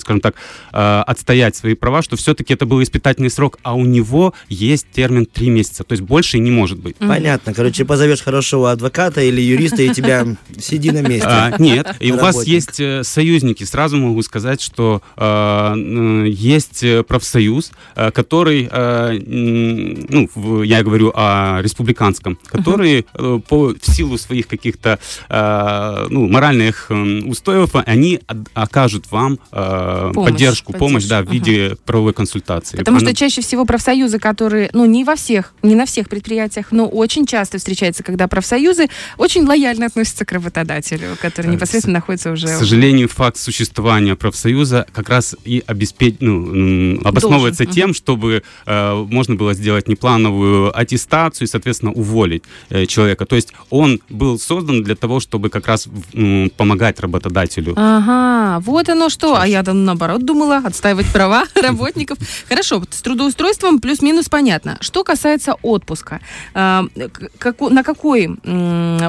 скажем 0.00 0.20
так, 0.20 0.34
э, 0.72 1.02
отстоять 1.06 1.56
свои 1.56 1.74
права, 1.74 2.02
что 2.02 2.16
все-таки 2.16 2.54
это 2.54 2.66
был 2.66 2.82
испытательный 2.82 3.30
срок, 3.30 3.58
а 3.62 3.74
у 3.74 3.84
него 3.84 4.34
есть 4.48 4.86
термин 4.92 5.26
три 5.26 5.50
месяца, 5.50 5.84
то 5.84 5.92
есть 5.92 6.02
больше 6.02 6.38
не 6.38 6.50
может 6.50 6.78
быть. 6.78 6.96
Понятно, 6.96 7.54
короче, 7.54 7.84
позовешь 7.84 8.22
хорошего 8.22 8.70
адвоката 8.72 9.20
или 9.22 9.40
юриста, 9.40 9.82
и 9.82 9.90
тебя 9.94 10.26
сиди 10.58 10.90
на 10.90 11.02
месте. 11.02 11.28
А, 11.28 11.54
нет, 11.58 11.94
и 12.00 12.12
у 12.12 12.16
вас 12.16 12.44
есть 12.46 12.80
э, 12.80 13.02
союзники. 13.04 13.64
Сразу 13.64 13.96
могу 13.96 14.22
сказать, 14.22 14.60
что 14.60 15.02
э, 15.16 16.24
есть 16.28 16.82
э, 16.82 17.02
профсоюз, 17.02 17.72
который, 18.12 18.68
э, 18.70 19.18
ну, 19.26 20.28
в- 20.34 20.62
я 20.62 20.82
говорю 20.82 21.12
о 21.14 21.60
республиканском, 21.62 22.38
который 22.46 23.06
э, 23.14 23.40
по 23.48 23.74
в 23.80 23.86
силу 23.94 24.18
своих 24.18 24.46
каких-то 24.48 24.98
э, 25.28 26.06
ну, 26.10 26.26
моральных 26.28 26.86
устоев 27.28 27.70
они 27.74 28.20
от- 28.26 28.48
окажут 28.54 29.10
вам 29.10 29.38
э, 29.52 30.10
Помощь, 30.14 30.30
поддержку, 30.30 30.72
помощь, 30.72 31.04
да, 31.04 31.22
в 31.22 31.26
поддержку, 31.26 31.50
виде 31.50 31.76
правовой 31.84 32.12
консультации. 32.12 32.76
Потому 32.78 32.98
Она- 32.98 33.06
что 33.06 33.14
чаще 33.16 33.40
всего 33.42 33.64
профсоюзы, 33.64 34.18
которые, 34.18 34.70
ну, 34.72 34.84
не 34.86 35.04
во 35.04 35.16
всех, 35.16 35.54
не 35.62 35.74
на 35.74 35.86
всех 35.86 36.08
предприятиях, 36.08 36.66
но 36.72 36.86
очень 36.88 37.26
часто 37.26 37.58
встречается, 37.58 38.02
когда 38.02 38.28
профсоюзы 38.28 38.88
очень 39.18 39.44
лояльно 39.46 39.86
относятся 39.86 40.24
к 40.24 40.32
работодателю, 40.32 41.16
который 41.20 41.48
Э, 41.48 41.52
непосредственно 41.52 41.94
находится 41.98 42.30
К 42.30 42.32
уже... 42.34 42.48
сожалению, 42.48 43.08
факт 43.08 43.36
существования 43.36 44.14
профсоюза 44.16 44.86
как 44.92 45.08
раз 45.08 45.36
и 45.44 45.62
обеспеч... 45.66 46.16
ну, 46.20 47.00
обосновывается 47.04 47.64
Должен, 47.64 47.74
тем, 47.74 47.94
чтобы 47.94 48.42
э, 48.66 48.94
можно 49.10 49.34
было 49.34 49.54
сделать 49.54 49.88
неплановую 49.88 50.76
аттестацию 50.78 51.46
и, 51.46 51.50
соответственно, 51.50 51.92
уволить 51.92 52.42
э, 52.68 52.86
человека. 52.86 53.26
То 53.26 53.36
есть 53.36 53.52
он 53.70 54.00
был 54.08 54.38
создан 54.38 54.82
для 54.82 54.94
того, 54.94 55.20
чтобы 55.20 55.48
как 55.50 55.66
раз 55.66 55.88
м, 56.14 56.50
помогать 56.56 56.99
работодателю. 57.00 57.74
Ага, 57.76 58.60
вот 58.60 58.88
оно 58.88 59.08
что. 59.08 59.40
А 59.40 59.46
я 59.46 59.62
там 59.62 59.84
наоборот 59.84 60.24
думала 60.24 60.58
отстаивать 60.58 61.06
права 61.12 61.44
работников. 61.54 62.18
Хорошо, 62.48 62.82
с 62.90 63.02
трудоустройством 63.02 63.80
плюс-минус 63.80 64.28
понятно. 64.28 64.78
Что 64.80 65.04
касается 65.04 65.54
отпуска, 65.62 66.20
а, 66.54 66.84
на 66.94 67.82
какой 67.82 68.28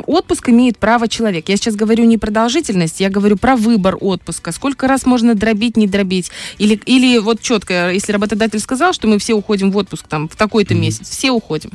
отпуск 0.06 0.50
имеет 0.50 0.78
право 0.78 1.08
человек? 1.08 1.50
Я 1.50 1.58
сейчас 1.58 1.76
говорю 1.76 2.06
не 2.06 2.18
продолжительность, 2.18 3.00
я 3.00 3.10
говорю 3.10 3.38
про 3.38 3.56
выбор 3.56 3.98
отпуска. 4.00 4.52
Сколько 4.52 4.88
раз 4.88 5.06
можно 5.06 5.36
дробить, 5.36 5.78
не 5.78 5.88
дробить? 5.88 6.32
Или, 6.58 6.76
или 6.86 7.18
вот 7.20 7.42
четко, 7.42 7.92
если 7.92 8.12
работодатель 8.12 8.60
сказал, 8.60 8.94
что 8.94 9.08
мы 9.08 9.18
все 9.18 9.34
уходим 9.34 9.72
в 9.72 9.78
отпуск 9.78 10.08
там 10.08 10.28
в 10.28 10.36
такой-то 10.36 10.76
месяц, 10.76 11.10
все 11.10 11.32
уходим. 11.32 11.72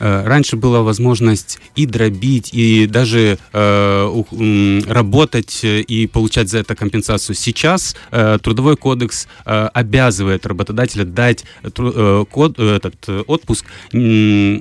Э, 0.00 0.24
Раньше 0.26 0.56
была 0.56 0.82
возможность 0.82 1.58
и 1.76 1.86
дробить, 1.86 2.50
и 2.52 2.86
даже 2.86 3.38
э, 3.52 4.82
работать 4.88 5.60
э, 5.64 5.80
и 5.80 6.06
получать 6.06 6.48
за 6.48 6.58
это 6.58 6.74
компенсацию. 6.74 7.34
Сейчас 7.36 7.96
Трудовой 8.42 8.76
кодекс 8.76 9.26
обязывает 9.44 10.46
работодателя 10.46 11.04
дать 11.04 11.44
код- 12.30 12.58
этот 12.58 13.08
отпуск 13.26 13.64
две, 13.92 14.60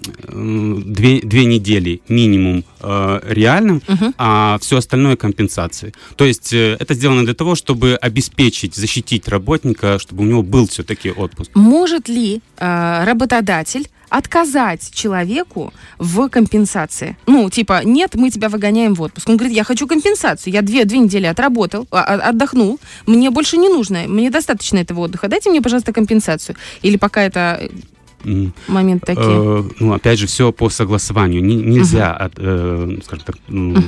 две 1.21 1.45
недели 1.45 2.01
минимум 2.09 2.63
реальным, 2.81 3.81
Мгм. 3.87 4.13
а 4.17 4.57
все 4.61 4.77
остальное 4.77 5.15
компенсации. 5.15 5.93
То 6.15 6.25
есть 6.25 6.53
это 6.53 6.93
сделано 6.93 7.25
для 7.25 7.33
того, 7.33 7.55
чтобы 7.55 7.95
обеспечить, 7.95 8.75
защитить 8.75 9.27
работника, 9.27 9.99
чтобы 9.99 10.23
у 10.23 10.25
него 10.27 10.43
был 10.43 10.67
все-таки 10.67 11.09
отпуск. 11.11 11.51
Может 11.55 12.09
ли 12.09 12.41
э, 12.57 13.03
работодатель 13.05 13.87
отказать 14.09 14.91
человеку 14.93 15.73
в 15.97 16.29
компенсации? 16.29 17.17
Ну, 17.25 17.49
типа, 17.49 17.81
нет, 17.83 18.15
мы 18.15 18.29
тебя 18.29 18.49
выгоняем 18.49 18.93
в 18.93 19.01
отпуск. 19.01 19.29
Он 19.29 19.37
говорит, 19.37 19.55
я 19.55 19.63
хочу 19.63 19.87
компенсацию. 19.87 20.53
Я 20.53 20.61
две, 20.61 20.85
две 20.85 20.99
недели 20.99 21.25
отработал, 21.25 21.87
а- 21.91 22.03
а- 22.03 22.29
отдохнул. 22.29 22.79
Мне 23.05 23.29
больше 23.29 23.57
не 23.57 23.69
нужно. 23.69 24.03
Мне 24.07 24.29
достаточно 24.29 24.77
этого 24.77 25.01
отдыха. 25.01 25.27
Дайте 25.27 25.49
мне, 25.49 25.61
пожалуйста, 25.61 25.93
компенсацию. 25.93 26.55
Или 26.81 26.97
пока 26.97 27.21
это 27.23 27.69
момент 28.67 29.03
такие. 29.05 29.25
Э, 29.27 29.63
ну, 29.79 29.93
опять 29.93 30.19
же, 30.19 30.27
все 30.27 30.51
по 30.51 30.69
согласованию. 30.69 31.43
Не- 31.43 31.55
нельзя, 31.55 32.13
от, 32.13 32.33
э, 32.37 32.97
скажем 33.05 33.25
так, 33.25 33.37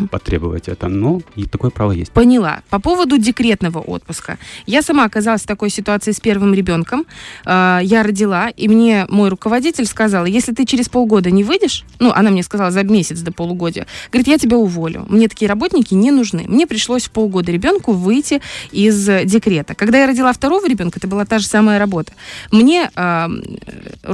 потребовать 0.09 0.67
это, 0.67 0.87
но 0.87 1.21
и 1.35 1.45
такое 1.45 1.71
право 1.71 1.91
есть. 1.91 2.11
Поняла. 2.11 2.61
По 2.69 2.79
поводу 2.79 3.17
декретного 3.17 3.79
отпуска. 3.79 4.37
Я 4.65 4.81
сама 4.81 5.05
оказалась 5.05 5.41
в 5.43 5.47
такой 5.47 5.69
ситуации 5.69 6.11
с 6.11 6.19
первым 6.19 6.53
ребенком. 6.53 7.05
Э, 7.45 7.79
Я 7.83 8.03
родила, 8.03 8.49
и 8.49 8.67
мне 8.67 9.05
мой 9.09 9.29
руководитель 9.29 9.85
сказал, 9.85 10.25
если 10.25 10.53
ты 10.53 10.65
через 10.65 10.89
полгода 10.89 11.31
не 11.31 11.43
выйдешь, 11.43 11.85
ну, 11.99 12.11
она 12.11 12.29
мне 12.29 12.43
сказала 12.43 12.71
за 12.71 12.83
месяц 12.83 13.19
до 13.21 13.31
полугодия, 13.31 13.87
говорит, 14.11 14.27
я 14.27 14.37
тебя 14.37 14.57
уволю. 14.57 15.05
Мне 15.09 15.27
такие 15.27 15.47
работники 15.49 15.93
не 15.93 16.11
нужны. 16.11 16.45
Мне 16.47 16.67
пришлось 16.67 17.05
в 17.05 17.11
полгода 17.11 17.51
ребенку 17.51 17.93
выйти 17.93 18.41
из 18.71 19.05
декрета. 19.25 19.75
Когда 19.75 19.99
я 19.99 20.07
родила 20.07 20.31
второго 20.33 20.67
ребенка, 20.67 20.99
это 20.99 21.07
была 21.07 21.25
та 21.25 21.39
же 21.39 21.45
самая 21.47 21.79
работа. 21.79 22.13
Мне 22.51 22.89
э, 22.95 23.27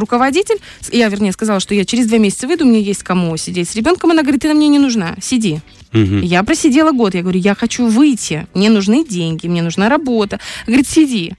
руководитель, 0.06 0.58
я, 0.92 1.10
вернее, 1.10 1.32
сказала, 1.32 1.60
что 1.60 1.74
я 1.74 1.84
через 1.84 2.08
два 2.08 2.18
месяца 2.18 2.48
выйду, 2.48 2.66
мне 2.66 2.82
есть 2.82 3.04
кому 3.04 3.36
сидеть 3.38 3.70
с 3.70 3.76
ребенком. 3.76 4.12
Она 4.12 4.22
говорит, 4.22 4.42
ты 4.42 4.48
нам 4.48 4.58
мне 4.58 4.68
не 4.68 4.80
нужна, 4.80 5.16
сиди. 5.22 5.60
Мгм. 5.92 6.22
Я 6.22 6.44
просидела 6.44 6.92
год. 6.92 7.16
Я 7.16 7.22
говорю, 7.22 7.40
я 7.40 7.56
хочу 7.56 7.88
выйти. 7.88 8.48
Мне 8.54 8.70
нужны 8.70 9.06
деньги, 9.06 9.48
мне 9.48 9.62
нужна 9.62 9.90
работа. 9.90 10.40
Говорит, 10.68 10.88
сиди. 10.88 11.34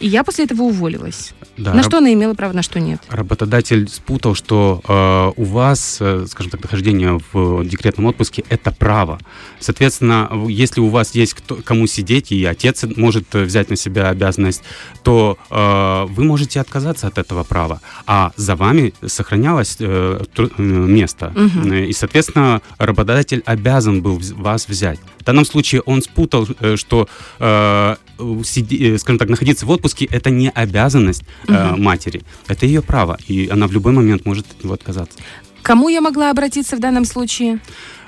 И 0.00 0.08
я 0.08 0.24
после 0.24 0.44
этого 0.44 0.62
уволилась. 0.62 1.32
Да, 1.56 1.72
на 1.72 1.82
что 1.84 1.98
она 1.98 2.12
имела 2.12 2.34
право, 2.34 2.52
на 2.52 2.62
что 2.62 2.80
нет. 2.80 3.00
Работодатель 3.08 3.88
спутал, 3.88 4.34
что 4.34 4.82
э, 4.86 5.40
у 5.40 5.44
вас, 5.44 5.98
э, 6.00 6.26
скажем 6.28 6.50
так, 6.50 6.62
нахождение 6.62 7.20
в 7.32 7.64
декретном 7.64 8.06
отпуске– 8.06 8.42
это 8.48 8.72
право. 8.72 9.20
Соответственно, 9.60 10.28
если 10.48 10.80
у 10.80 10.88
вас 10.88 11.14
есть 11.14 11.34
кто, 11.34 11.56
кому 11.56 11.86
сидеть, 11.86 12.32
и 12.32 12.44
отец 12.44 12.84
может 12.96 13.32
э, 13.34 13.44
взять 13.44 13.70
на 13.70 13.76
себя 13.76 14.08
обязанность, 14.08 14.62
то 15.04 15.38
э, 15.50 16.06
вы 16.12 16.24
можете 16.24 16.60
отказаться 16.60 17.06
от 17.06 17.18
этого 17.18 17.44
права, 17.44 17.80
а 18.06 18.32
за 18.36 18.56
вами 18.56 18.92
сохранялось 19.06 19.76
э, 19.78 20.24
тру- 20.34 20.50
э, 20.58 20.62
место. 20.62 21.32
Э, 21.36 21.84
И, 21.86 21.92
соответственно, 21.92 22.62
работодатель 22.78 23.42
обязан 23.46 24.02
был 24.02 24.20
вас 24.36 24.68
взять. 24.68 24.98
В 25.20 25.24
данном 25.24 25.44
случае 25.46 25.80
он 25.82 26.02
спутал, 26.02 26.46
что, 26.76 27.08
э, 27.38 27.96
сиди- 28.44 28.94
э, 28.94 28.98
скажем 28.98 29.18
так, 29.18 29.28
находиться 29.28 29.66
в 29.66 29.70
отпуске– 29.70 30.04
это 30.10 30.30
не 30.30 30.50
обязанность 30.50 31.22
э, 31.48 31.72
Мгм. 31.72 31.82
матери. 31.82 32.22
Это 32.48 32.66
ее 32.66 32.80
право, 32.82 33.18
и 33.28 33.48
она 33.52 33.66
в 33.66 33.72
любой 33.72 33.92
момент 33.92 34.24
может 34.26 34.46
от 34.50 34.64
него 34.64 34.74
отказаться. 34.74 35.18
Кому 35.62 35.88
я 35.88 36.00
могла 36.00 36.30
обратиться 36.30 36.76
в 36.76 36.80
данном 36.80 37.04
случае? 37.06 37.58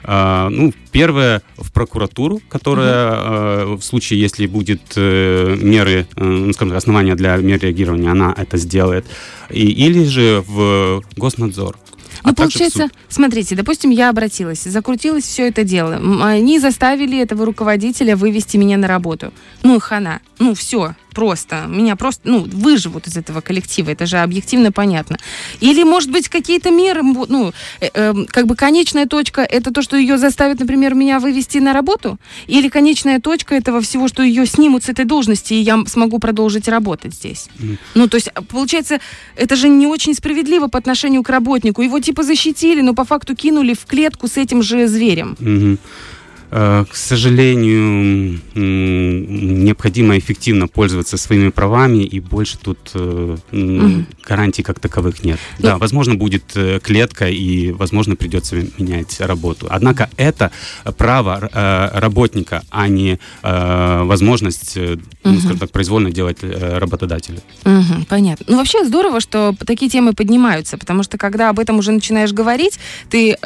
А, 0.09 0.49
ну, 0.51 0.73
первое 0.93 1.41
в 1.57 1.73
прокуратуру, 1.73 2.41
которая 2.49 3.13
э, 3.15 3.77
в 3.77 3.83
случае, 3.83 4.21
если 4.21 4.47
будет 4.47 4.81
э, 4.97 5.57
меры, 5.61 6.07
э, 6.17 6.25
ну, 6.25 6.53
скажем 6.53 6.71
так, 6.71 6.79
основания 6.79 7.15
для 7.17 7.37
мер 7.37 7.59
реагирования, 7.61 8.11
она 8.11 8.33
это 8.37 8.57
сделает. 8.59 9.07
И, 9.51 9.67
или 9.87 10.05
же 10.05 10.45
в 10.47 11.03
госнадзор. 11.17 11.77
Ну, 12.27 12.33
А 12.33 12.35
получается, 12.35 12.89
смотрите, 13.09 13.55
допустим, 13.55 13.91
я 13.91 14.11
обратилась, 14.11 14.65
закрутилось 14.65 15.23
все 15.23 15.47
это 15.47 15.63
дело. 15.63 16.01
Они 16.25 16.59
заставили 16.59 17.21
этого 17.21 17.47
руководителя 17.47 18.17
вывести 18.17 18.57
меня 18.57 18.77
на 18.79 18.89
работу. 18.89 19.33
Ну, 19.63 19.79
хана. 19.79 20.21
Ну, 20.41 20.55
все. 20.55 20.97
Просто, 21.17 21.65
меня 21.67 21.97
просто, 21.97 22.29
ну, 22.29 22.47
выживут 22.53 23.07
из 23.07 23.17
этого 23.17 23.41
коллектива, 23.41 23.91
это 23.91 24.05
же 24.05 24.19
объективно 24.19 24.71
понятно. 24.71 25.17
Или, 25.61 25.83
может 25.85 26.11
быть, 26.11 26.29
какие-то 26.29 26.71
меры, 26.71 27.03
ну, 27.03 27.53
э, 27.81 27.89
э, 27.95 28.15
как 28.29 28.47
бы 28.47 28.55
конечная 28.55 29.07
точка, 29.07 29.41
это 29.41 29.73
то, 29.73 29.81
что 29.83 29.97
ее 29.97 30.19
заставит, 30.19 30.61
например, 30.61 30.95
меня 30.95 31.19
вывести 31.19 31.57
на 31.59 31.73
работу? 31.73 32.19
Или 32.49 32.69
конечная 32.69 33.19
точка 33.19 33.55
этого 33.55 33.81
всего, 33.81 34.09
что 34.09 34.23
ее 34.23 34.47
снимут 34.47 34.85
с 34.85 34.91
этой 34.91 35.07
должности, 35.07 35.55
и 35.55 35.63
я 35.63 35.83
смогу 35.87 36.19
продолжить 36.19 36.69
работать 36.69 37.15
здесь? 37.15 37.49
Mm. 37.59 37.79
Ну, 37.95 38.09
то 38.09 38.17
есть, 38.17 38.31
получается, 38.49 38.99
это 39.37 39.57
же 39.57 39.69
не 39.69 39.87
очень 39.87 40.15
справедливо 40.15 40.69
по 40.69 40.79
отношению 40.79 41.23
к 41.23 41.31
работнику. 41.31 41.83
Его 41.83 41.99
типа 42.01 42.25
защитили, 42.25 42.83
но 42.83 42.93
по 42.93 43.05
факту 43.05 43.35
кинули 43.35 43.73
в 43.73 43.87
клетку 43.87 44.27
с 44.29 44.37
этим 44.37 44.63
же 44.63 44.87
зверем. 44.87 45.37
Mm-hmm. 45.41 45.79
Э, 46.51 46.85
к 46.91 46.95
сожалению, 46.95 48.41
необходимо 48.55 50.17
эффективно 50.17 50.69
пользоваться 50.69 51.17
своими 51.17 51.51
правами, 51.51 52.05
и 52.05 52.21
больше 52.21 52.59
тут 52.59 52.79
угу. 52.95 54.05
гарантий 54.25 54.63
как 54.63 54.79
таковых 54.79 55.25
нет. 55.25 55.39
Ну, 55.59 55.65
да, 55.65 55.79
возможно, 55.79 56.15
будет 56.15 56.57
э, 56.57 56.79
клетка, 56.81 57.29
и, 57.29 57.73
возможно, 57.73 58.17
придется 58.17 58.57
менять 58.79 59.21
работу. 59.21 59.67
Однако 59.69 60.09
это 60.17 60.51
право 60.97 61.51
работника, 61.93 62.63
а 62.71 62.89
не 62.89 63.19
возможность, 63.43 64.77
ну, 65.25 65.39
скажем 65.39 65.59
так, 65.59 65.71
произвольно 65.71 66.11
делать 66.11 66.39
работодателя. 66.43 67.41
Понятно. 68.09 68.47
Ну, 68.49 68.57
вообще 68.57 68.85
здорово, 68.85 69.21
что 69.21 69.55
такие 69.67 69.91
темы 69.91 70.13
поднимаются, 70.13 70.79
потому 70.79 71.03
что, 71.03 71.19
когда 71.19 71.51
об 71.51 71.59
этом 71.59 71.79
уже 71.79 71.93
начинаешь 71.93 72.33
говорить, 72.33 72.79
ты 73.11 73.37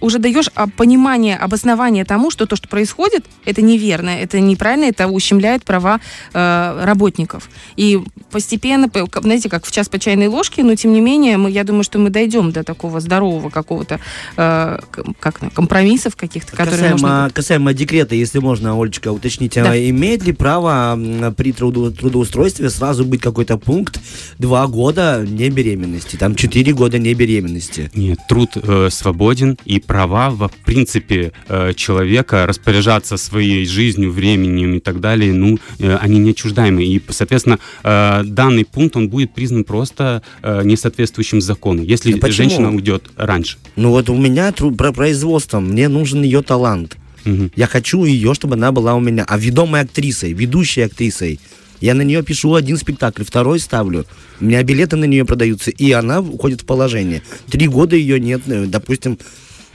уже 0.00 0.18
даешь 0.18 0.50
а, 0.54 0.66
понимание, 0.68 1.36
обоснование 1.36 2.04
тому, 2.04 2.29
что 2.30 2.46
то, 2.46 2.56
что 2.56 2.68
происходит, 2.68 3.24
это 3.44 3.62
неверно, 3.62 4.10
это 4.10 4.40
неправильно, 4.40 4.84
это 4.84 5.08
ущемляет 5.08 5.64
права 5.64 6.00
э, 6.32 6.84
работников. 6.84 7.48
И 7.76 8.00
постепенно, 8.30 8.90
знаете, 9.22 9.48
как 9.48 9.66
в 9.66 9.72
час 9.72 9.88
по 9.88 9.98
чайной 9.98 10.28
ложке, 10.28 10.62
но 10.62 10.74
тем 10.74 10.92
не 10.92 11.00
менее, 11.00 11.36
мы, 11.36 11.50
я 11.50 11.64
думаю, 11.64 11.84
что 11.84 11.98
мы 11.98 12.10
дойдем 12.10 12.52
до 12.52 12.64
такого 12.64 13.00
здорового 13.00 13.50
какого-то 13.50 14.00
э, 14.36 14.78
как, 15.18 15.40
компромиссов 15.52 16.16
каких-то, 16.16 16.52
которые 16.52 16.76
касаемо, 16.76 16.98
можно... 16.98 17.30
Касаемо 17.32 17.74
декрета, 17.74 18.14
если 18.14 18.38
можно, 18.38 18.80
Олечка, 18.80 19.12
уточните, 19.12 19.62
да. 19.62 19.90
имеет 19.90 20.24
ли 20.24 20.32
право 20.32 20.98
при 21.36 21.52
трудо 21.52 21.90
трудоустройстве 21.90 22.70
сразу 22.70 23.04
быть 23.04 23.20
какой-то 23.20 23.58
пункт 23.58 24.00
два 24.38 24.66
года 24.66 25.24
не 25.26 25.50
беременности, 25.50 26.16
там 26.16 26.34
четыре 26.34 26.72
года 26.72 26.98
не 26.98 27.14
беременности? 27.14 27.90
Нет, 27.94 28.18
труд 28.28 28.50
э, 28.54 28.88
свободен, 28.90 29.58
и 29.64 29.80
права, 29.80 30.30
в 30.30 30.50
принципе, 30.64 31.32
э, 31.48 31.72
человека 31.74 32.19
человека 32.20 32.46
распоряжаться 32.46 33.16
своей 33.16 33.66
жизнью, 33.66 34.12
временем 34.12 34.74
и 34.74 34.80
так 34.80 35.00
далее, 35.00 35.32
ну, 35.32 35.58
э, 35.78 35.96
они 35.96 36.18
неотчуждаемы. 36.18 36.84
И, 36.84 37.00
соответственно, 37.08 37.58
э, 37.82 38.22
данный 38.24 38.64
пункт, 38.64 38.96
он 38.96 39.08
будет 39.08 39.32
признан 39.34 39.64
просто 39.64 40.22
э, 40.42 40.62
несоответствующим 40.64 41.40
закону, 41.40 41.82
если 41.82 42.18
а 42.20 42.30
женщина 42.30 42.74
уйдет 42.74 43.10
раньше. 43.16 43.56
Ну 43.76 43.90
вот 43.90 44.08
у 44.10 44.16
меня 44.16 44.52
про 44.52 44.92
производство, 44.92 45.60
мне 45.60 45.88
нужен 45.88 46.22
ее 46.22 46.42
талант. 46.42 46.96
Угу. 47.26 47.50
Я 47.56 47.66
хочу 47.66 48.04
ее, 48.04 48.34
чтобы 48.34 48.54
она 48.54 48.72
была 48.72 48.94
у 48.94 49.00
меня, 49.00 49.24
а 49.28 49.38
ведомой 49.38 49.80
актрисой, 49.80 50.32
ведущей 50.32 50.82
актрисой. 50.82 51.38
Я 51.80 51.94
на 51.94 52.02
нее 52.02 52.22
пишу 52.22 52.54
один 52.54 52.76
спектакль, 52.76 53.24
второй 53.24 53.58
ставлю. 53.58 54.04
У 54.40 54.44
меня 54.44 54.62
билеты 54.62 54.96
на 54.96 55.06
нее 55.06 55.24
продаются, 55.24 55.70
и 55.70 55.92
она 55.92 56.20
уходит 56.20 56.60
в 56.60 56.66
положение. 56.66 57.22
Три 57.50 57.68
года 57.68 57.96
ее 57.96 58.20
нет, 58.20 58.42
допустим, 58.46 59.18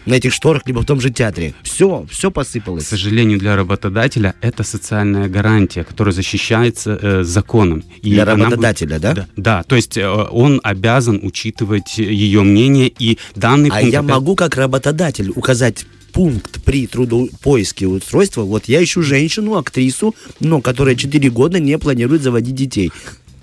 на 0.06 0.14
этих 0.16 0.34
шторах, 0.34 0.64
либо 0.66 0.80
в 0.80 0.86
том 0.86 1.02
же 1.02 1.10
театре. 1.10 1.54
Все, 1.64 2.06
все 2.10 2.32
посыпалось. 2.32 2.86
К 2.86 2.88
сожалению, 2.88 3.40
для 3.40 3.56
работодателя 3.56 4.36
это 4.42 4.64
социальная 4.64 5.28
гарантия, 5.28 5.84
которая 5.84 6.14
защищается 6.14 6.98
э, 7.02 7.24
законом. 7.24 7.84
И 8.02 8.12
для 8.12 8.26
работодателя, 8.26 8.96
будет, 8.96 9.02
да? 9.02 9.14
да? 9.14 9.28
Да, 9.36 9.64
то 9.64 9.76
есть 9.76 9.98
э, 9.98 10.08
он 10.08 10.60
обязан 10.64 11.20
учитывать 11.24 11.98
ее 11.98 12.44
мнение 12.44 12.88
и 12.88 13.18
данный 13.36 13.70
а 13.70 13.80
пункт... 13.80 13.88
А 13.88 13.90
я 13.90 14.02
могу 14.02 14.36
как 14.36 14.56
работодатель 14.56 15.32
указать 15.36 15.86
пункт 16.14 16.64
при 16.64 16.88
трудопоиске 16.88 17.88
устройства, 17.88 18.44
вот 18.44 18.66
я 18.66 18.82
ищу 18.82 19.02
женщину, 19.02 19.56
актрису, 19.56 20.16
но 20.40 20.62
которая 20.62 20.96
4 20.96 21.30
года 21.30 21.60
не 21.60 21.78
планирует 21.78 22.22
заводить 22.22 22.56
детей. 22.56 22.92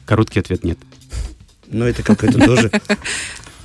Короткий 0.06 0.40
ответ 0.40 0.64
нет. 0.64 0.78
Ну, 1.70 1.84
это 1.84 2.02
какой-то 2.02 2.38
тоже... 2.38 2.70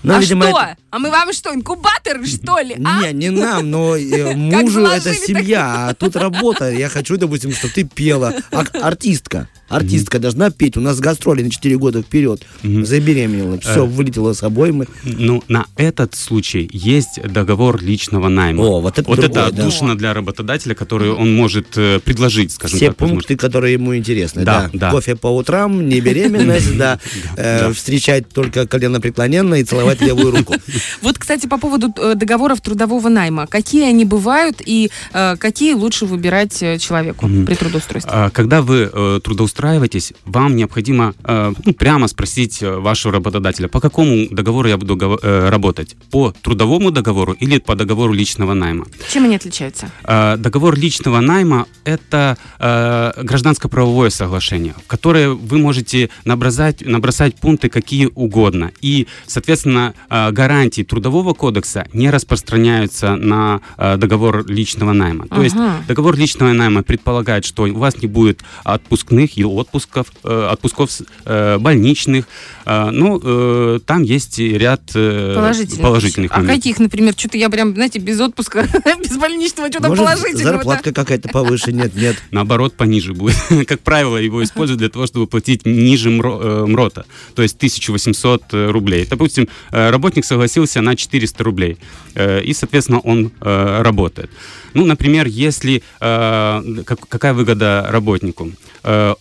Ну, 0.03 0.15
а 0.15 0.19
видимо, 0.19 0.47
что? 0.47 0.59
Это... 0.59 0.77
А 0.89 0.99
мы 0.99 1.09
вам 1.09 1.33
что, 1.33 1.53
инкубатор, 1.53 2.25
что 2.25 2.59
ли? 2.59 2.77
А? 2.85 3.01
Не, 3.01 3.13
не 3.13 3.29
нам, 3.29 3.69
но 3.69 3.95
э, 3.95 4.35
мужу 4.35 4.85
это 4.85 5.13
семья, 5.13 5.89
а 5.89 5.93
тут 5.93 6.15
работа. 6.15 6.71
Я 6.71 6.89
хочу, 6.89 7.17
допустим, 7.17 7.51
чтобы 7.51 7.73
ты 7.73 7.83
пела. 7.83 8.33
А, 8.51 8.63
артистка. 8.81 9.47
Артистка 9.69 10.17
mm-hmm. 10.17 10.21
должна 10.21 10.49
петь. 10.49 10.77
У 10.77 10.81
нас 10.81 10.99
гастроли 10.99 11.43
на 11.43 11.49
4 11.49 11.77
года 11.77 12.01
вперед. 12.01 12.45
Mm-hmm. 12.63 12.85
Забеременела. 12.85 13.59
Все, 13.59 13.85
uh, 13.85 13.85
вылетела 13.85 14.33
с 14.33 14.43
обоймы. 14.43 14.87
Ну, 15.03 15.43
на 15.47 15.65
этот 15.75 16.15
случай 16.15 16.69
есть 16.71 17.21
договор 17.21 17.81
личного 17.81 18.29
найма. 18.29 18.63
О, 18.63 18.81
вот 18.81 18.97
это 18.97 19.07
Вот 19.07 19.19
другое, 19.19 19.47
это 19.47 19.47
отдушина 19.47 19.93
да. 19.93 19.99
для 19.99 20.13
работодателя, 20.13 20.73
который 20.73 21.11
он 21.11 21.35
может 21.35 21.77
э, 21.77 21.99
предложить, 21.99 22.53
скажем 22.53 22.77
Все 22.77 22.87
так. 22.87 22.95
Все 22.95 23.05
пункты, 23.05 23.33
возможно. 23.33 23.37
которые 23.37 23.73
ему 23.73 23.95
интересны. 23.95 24.45
Да, 24.45 24.69
да. 24.73 24.79
да. 24.79 24.91
Кофе 24.91 25.15
по 25.15 25.27
утрам, 25.27 25.87
не 25.87 25.99
беременность, 25.99 26.77
да. 26.77 26.99
Э, 27.35 27.73
встречать 27.73 28.29
только 28.29 28.67
колено 28.67 29.01
преклоненно 29.01 29.55
и 29.55 29.63
целовать 29.63 30.01
левую 30.01 30.31
руку. 30.31 30.55
Вот, 31.01 31.17
кстати, 31.17 31.47
по 31.47 31.57
поводу 31.57 31.93
э, 31.97 32.15
договоров 32.15 32.61
трудового 32.61 33.09
найма. 33.09 33.47
Какие 33.47 33.89
они 33.89 34.05
бывают 34.05 34.61
и 34.65 34.89
какие 35.11 35.73
лучше 35.73 36.05
выбирать 36.05 36.57
человеку 36.79 37.27
при 37.27 37.55
трудоустройстве? 37.55 38.11
А, 38.13 38.29
когда 38.29 38.61
вы 38.61 38.89
трудоустраиваетесь 39.23 39.56
устраиваетесь, 39.57 40.13
вам 40.25 40.55
необходимо 40.55 41.13
э, 41.23 41.53
ну, 41.65 41.73
прямо 41.73 42.07
спросить 42.07 42.61
э, 42.61 42.77
вашего 42.79 43.13
работодателя, 43.13 43.67
по 43.67 43.79
какому 43.79 44.27
договору 44.29 44.69
я 44.69 44.77
буду 44.77 44.95
э, 44.95 45.49
работать? 45.49 45.95
По 46.11 46.31
трудовому 46.41 46.91
договору 46.91 47.33
или 47.33 47.57
по 47.57 47.75
договору 47.75 48.13
личного 48.13 48.53
найма? 48.53 48.85
Чем 49.11 49.23
они 49.23 49.35
отличаются? 49.35 49.89
Э, 50.03 50.37
договор 50.37 50.77
личного 50.77 51.21
найма– 51.21 51.65
это 51.85 52.37
э, 52.59 53.23
гражданско-правовое 53.23 54.11
соглашение, 54.11 54.73
в 54.73 54.87
которое 54.87 55.29
вы 55.29 55.57
можете 55.57 56.09
набросать, 56.25 56.85
набросать 56.85 57.35
пункты 57.35 57.69
какие 57.69 58.09
угодно. 58.13 58.71
И, 58.83 59.07
соответственно, 59.25 59.93
э, 60.09 60.31
гарантии 60.31 60.83
Трудового 60.83 61.33
кодекса 61.33 61.87
не 61.93 62.11
распространяются 62.11 63.15
на 63.15 63.61
э, 63.77 63.97
договор 63.97 64.45
личного 64.47 64.93
найма. 64.93 65.27
То 65.27 65.35
ага. 65.35 65.43
есть 65.43 65.55
договор 65.87 66.15
личного 66.15 66.53
найма 66.53 66.83
предполагает, 66.83 67.43
что 67.43 67.63
у 67.63 67.73
вас 67.73 68.01
не 68.01 68.07
будет 68.07 68.41
отпускных 68.63 69.37
и 69.37 69.46
отпусков, 69.55 70.07
э, 70.23 70.47
отпусков 70.51 70.91
э, 71.25 71.57
больничных. 71.57 72.27
Э, 72.65 72.89
ну, 72.91 73.79
там 73.85 74.03
есть 74.03 74.39
ряд 74.39 74.81
положительных, 74.93 75.81
положительных 75.81 76.31
А 76.33 76.43
каких, 76.43 76.79
например? 76.79 77.13
Что-то 77.17 77.37
я 77.37 77.49
прям, 77.49 77.73
знаете, 77.73 77.99
без 77.99 78.19
отпуска, 78.19 78.67
без 78.99 79.17
больничного, 79.17 79.69
что-то 79.69 79.89
положительного. 79.89 80.57
зарплатка 80.57 80.93
какая-то 80.93 81.29
повыше? 81.29 81.71
Нет, 81.71 81.95
нет. 81.95 82.17
Наоборот, 82.31 82.73
пониже 82.73 83.13
будет. 83.13 83.37
Как 83.67 83.79
правило, 83.81 84.17
его 84.17 84.43
используют 84.43 84.79
для 84.79 84.89
того, 84.89 85.07
чтобы 85.07 85.27
платить 85.27 85.65
ниже 85.65 86.09
МРОТа, 86.09 87.05
то 87.35 87.41
есть 87.41 87.55
1800 87.57 88.43
рублей. 88.51 89.05
Допустим, 89.09 89.47
работник 89.71 90.25
согласился 90.25 90.81
на 90.81 90.95
400 90.95 91.43
рублей, 91.43 91.77
и, 92.15 92.53
соответственно, 92.53 92.99
он 92.99 93.31
работает. 93.39 94.29
Ну, 94.73 94.85
например, 94.85 95.27
если 95.27 95.83
какая 95.99 97.33
выгода 97.33 97.87
работнику? 97.89 98.51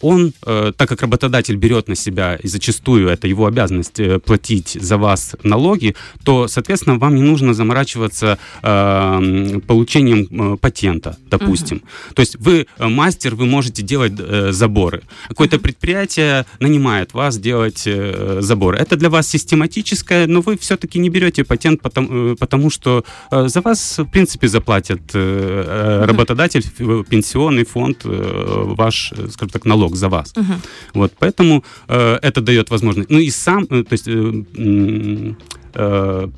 он, 0.01 0.16
э, 0.47 0.73
так 0.77 0.89
как 0.89 1.03
работодатель 1.03 1.57
берет 1.57 1.89
на 1.89 1.95
себя, 1.95 2.37
и 2.37 2.49
зачастую 2.49 3.09
это 3.09 3.29
его 3.29 3.47
обязанность 3.47 4.01
э, 4.01 4.19
платить 4.19 4.79
за 4.81 4.97
вас 4.97 5.37
налоги, 5.43 5.95
то, 6.25 6.49
соответственно, 6.49 6.99
вам 6.99 7.15
не 7.15 7.23
нужно 7.23 7.55
заморачиваться 7.55 8.39
э, 8.63 9.61
получением 9.67 10.59
патента, 10.59 11.17
допустим. 11.31 11.77
Uh-huh. 11.77 12.15
То 12.15 12.21
есть 12.21 12.37
вы 12.41 12.67
мастер, 12.79 13.35
вы 13.35 13.47
можете 13.47 13.83
делать 13.83 14.13
заборы. 14.51 15.03
Какое-то 15.29 15.57
uh-huh. 15.57 15.61
предприятие 15.61 16.47
нанимает 16.61 17.15
вас 17.15 17.39
делать 17.39 17.89
заборы. 18.41 18.79
Это 18.79 18.97
для 18.97 19.11
вас 19.11 19.29
систематическое, 19.29 20.27
но 20.27 20.41
вы 20.41 20.57
все-таки 20.57 20.99
не 20.99 21.11
берете 21.11 21.45
патент, 21.45 21.83
потому, 21.83 22.37
потому 22.37 22.71
что 22.71 23.05
за 23.31 23.61
вас, 23.61 23.99
в 23.99 24.07
принципе, 24.07 24.49
заплатят 24.49 25.01
работодатель, 25.15 26.65
пенсионный 27.11 27.65
фонд, 27.65 28.01
ваш, 28.05 29.13
скажем 29.31 29.51
так, 29.51 29.65
налог 29.65 29.97
за 29.97 30.06
вас. 30.09 30.33
Угу. 30.37 30.53
Вот, 30.95 31.13
поэтому 31.19 31.65
э, 31.89 32.19
это 32.23 32.41
дает 32.41 32.71
возможность. 32.71 33.11
Ну 33.11 33.19
и 33.19 33.31
сам, 33.31 33.65
э, 33.71 33.83
то 33.83 33.93
есть... 33.93 34.09
Э, 34.09 35.35
э, 35.77 36.29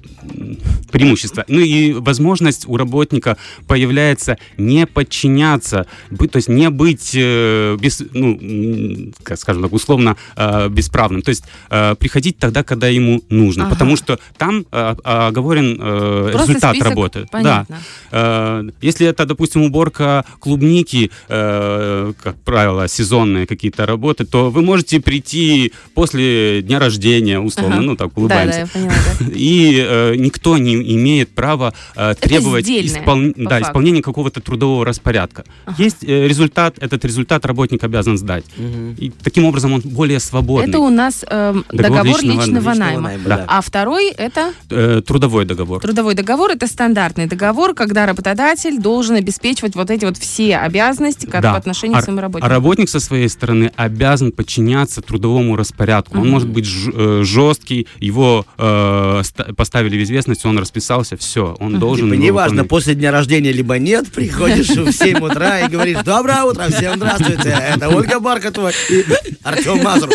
преимущества. 0.91 1.45
Ну 1.49 1.61
и 1.61 1.93
возможность 1.93 2.69
у 2.69 2.77
работника 2.77 3.37
появляется 3.67 4.39
не 4.57 4.87
подчиняться, 4.87 5.87
быть, 6.11 6.33
то 6.33 6.37
есть 6.37 6.49
не 6.49 6.71
быть, 6.71 7.13
э, 7.15 7.77
без, 7.81 8.03
ну, 8.13 9.13
как 9.23 9.39
скажем 9.39 9.63
так, 9.63 9.73
условно 9.73 10.17
э, 10.37 10.69
бесправным. 10.69 11.23
То 11.23 11.31
есть 11.31 11.45
э, 11.71 11.95
приходить 11.99 12.39
тогда, 12.39 12.63
когда 12.63 12.89
ему 12.89 13.23
нужно. 13.29 13.65
Ага. 13.65 13.75
Потому 13.75 13.97
что 13.97 14.19
там 14.37 14.65
э, 14.73 14.97
оговорен 15.05 15.79
э, 15.81 16.31
результат 16.35 16.75
список, 16.75 16.89
работы. 16.89 17.27
Понятно. 17.31 17.79
Да. 18.11 18.63
Э, 18.65 18.71
если 18.83 19.07
это, 19.07 19.25
допустим, 19.25 19.63
уборка 19.63 20.25
клубники, 20.41 21.11
э, 21.29 22.13
как 22.23 22.37
правило, 22.43 22.89
сезонные 22.89 23.47
какие-то 23.47 23.87
работы, 23.87 24.25
то 24.25 24.51
вы 24.51 24.63
можете 24.63 25.01
прийти 25.01 25.73
после 25.95 26.63
дня 26.63 26.79
рождения, 26.79 27.41
условно, 27.41 27.77
ага. 27.77 27.85
ну 27.85 27.97
так 27.97 28.17
улыбаемся. 28.17 28.69
Да, 28.75 28.81
да, 28.81 28.81
я 28.81 28.89
поняла, 28.89 28.95
да. 29.21 29.28
И 29.35 29.85
э, 29.87 30.15
никто 30.17 30.59
не 30.59 30.75
имеет 30.95 31.31
права 31.31 31.75
э, 31.97 32.15
требовать 32.21 32.69
испол... 32.69 33.33
да, 33.37 33.61
исполнения 33.61 34.03
какого-то 34.03 34.41
трудового 34.41 34.85
распорядка. 34.85 35.45
Ага. 35.67 35.83
Есть 35.83 36.05
э, 36.05 36.27
результат, 36.27 36.77
этот 36.79 37.05
результат 37.05 37.45
работник 37.47 37.83
обязан 37.85 38.19
сдать. 38.19 38.45
Угу. 38.57 38.95
И 38.99 39.13
таким 39.23 39.45
образом 39.45 39.73
он 39.73 39.81
более 39.85 40.21
свободный. 40.21 40.69
Это 40.69 40.79
у 40.79 40.91
нас 40.91 41.25
э, 41.29 41.55
договор, 41.71 41.99
договор 41.99 42.07
личного, 42.07 42.41
личного, 42.41 42.71
личного 42.71 42.75
найма. 42.75 43.01
найма 43.01 43.25
да. 43.25 43.45
А 43.47 43.61
второй 43.61 44.11
это? 44.11 44.53
Э, 44.71 45.03
трудовой 45.07 45.45
договор. 45.45 45.81
Трудовой 45.81 46.15
договор 46.15 46.51
это 46.51 46.67
стандартный 46.67 47.27
договор, 47.27 47.75
когда 47.75 48.07
работодатель 48.07 48.79
должен 48.81 49.17
обеспечивать 49.17 49.75
вот 49.75 49.91
эти 49.91 50.05
вот 50.05 50.17
все 50.17 50.57
обязанности 50.57 51.27
как 51.27 51.43
да. 51.43 51.53
по 51.53 51.59
отношению 51.59 51.99
а, 51.99 52.01
к 52.01 52.05
своим 52.05 52.19
работникам. 52.19 52.51
А 52.51 52.55
работник 52.55 52.89
со 52.89 53.01
своей 53.01 53.29
стороны 53.29 53.73
обязан 53.77 54.33
подчиняться 54.33 55.03
трудовому 55.03 55.57
распорядку. 55.57 56.17
Угу. 56.17 56.23
Он 56.23 56.31
может 56.31 56.49
быть 56.49 56.67
жесткий, 56.67 57.87
его 58.01 58.47
э, 58.57 59.18
поставили 59.57 59.99
в 59.99 60.03
известность, 60.03 60.45
он 60.45 60.59
расписался, 60.59 61.17
все, 61.17 61.57
он 61.61 61.79
должен... 61.79 62.11
Типа, 62.11 62.21
неважно, 62.21 62.65
после 62.65 62.95
дня 62.95 63.11
рождения 63.11 63.53
либо 63.53 63.79
нет, 63.79 64.11
приходишь 64.13 64.69
в 64.69 64.93
7 64.93 65.19
утра 65.19 65.61
и 65.61 65.69
говоришь, 65.69 65.99
доброе 66.05 66.45
утро, 66.45 66.69
всем 66.71 66.97
здравствуйте, 66.97 67.57
это 67.75 67.89
Ольга 67.89 68.21
Бархатова 68.21 68.71
и 68.91 69.05
Артем 69.43 69.83
Мазур. 69.83 70.11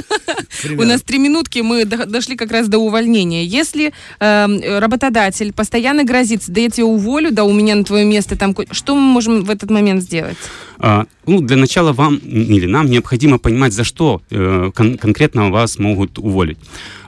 У 0.70 0.84
нас 0.84 1.02
три 1.02 1.20
минутки, 1.20 1.60
мы 1.60 1.86
дошли 1.86 2.36
как 2.36 2.52
раз 2.52 2.68
до 2.68 2.78
увольнения. 2.80 3.44
Если 3.44 3.94
э, 4.20 4.80
работодатель 4.80 5.52
постоянно 5.54 6.04
грозится, 6.04 6.52
да 6.52 6.62
я 6.62 6.70
тебя 6.70 6.86
уволю, 6.86 7.32
да 7.32 7.44
у 7.44 7.54
меня 7.54 7.76
на 7.76 7.84
твое 7.84 8.06
место 8.06 8.38
там... 8.38 8.56
Что 8.72 8.96
мы 8.96 9.02
можем 9.02 9.44
в 9.44 9.50
этот 9.50 9.70
момент 9.70 10.04
сделать? 10.04 10.38
А, 10.78 11.06
ну, 11.26 11.42
для 11.42 11.58
начала 11.58 11.94
вам 11.94 12.18
или 12.18 12.66
нам 12.66 12.90
необходимо 12.90 13.38
понимать, 13.38 13.74
за 13.74 13.84
что 13.84 14.22
э, 14.30 14.72
кон- 14.76 14.98
конкретно 14.98 15.50
вас 15.50 15.80
могут 15.80 16.20
уволить. 16.20 16.58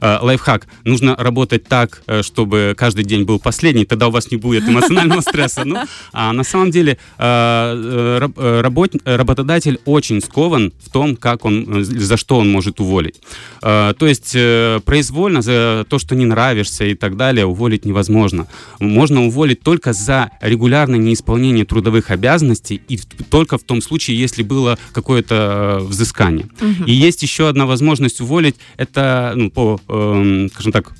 Э, 0.01 0.19
лайфхак. 0.21 0.67
Нужно 0.84 1.15
работать 1.15 1.65
так, 1.65 1.84
э, 2.07 2.21
чтобы 2.23 2.73
каждый 2.77 3.03
день 3.03 3.23
был 3.23 3.39
последний, 3.39 3.85
тогда 3.85 4.07
у 4.07 4.11
вас 4.11 4.31
не 4.31 4.37
будет 4.37 4.67
эмоционального 4.67 5.21
стресса. 5.21 5.63
Ну, 5.65 5.77
а 6.13 6.33
на 6.33 6.43
самом 6.43 6.71
деле 6.71 6.97
э, 7.17 8.29
э, 8.37 8.61
работ, 8.61 8.93
работодатель 9.05 9.79
очень 9.85 10.21
скован 10.21 10.73
в 10.83 10.91
том, 10.91 11.15
как 11.15 11.45
он, 11.45 11.83
за 11.83 12.17
что 12.17 12.37
он 12.37 12.51
может 12.51 12.79
уволить. 12.79 13.21
То 13.61 13.95
есть 14.01 14.33
произвольно 14.85 15.41
за 15.41 15.85
то, 15.89 15.99
что 15.99 16.15
не 16.15 16.25
нравишься 16.25 16.85
и 16.85 16.95
так 16.95 17.17
далее, 17.17 17.45
уволить 17.45 17.85
невозможно. 17.85 18.47
Можно 18.79 19.25
уволить 19.25 19.61
только 19.61 19.93
за 19.93 20.29
регулярное 20.41 20.99
неисполнение 20.99 21.65
трудовых 21.65 22.11
обязанностей 22.11 22.81
и 22.87 22.99
только 23.29 23.57
в 23.57 23.63
том 23.63 23.81
случае, 23.81 24.19
если 24.19 24.43
было 24.43 24.77
какое-то 24.93 25.79
взыскание. 25.81 26.47
Угу. 26.61 26.85
И 26.85 26.93
есть 26.93 27.23
еще 27.23 27.47
одна 27.47 27.65
возможность 27.65 28.21
уволить, 28.21 28.55
это 28.77 29.33
ну, 29.35 29.49
по, 29.49 29.79
э, 29.87 30.47
скажем 30.53 30.71
так, 30.71 30.93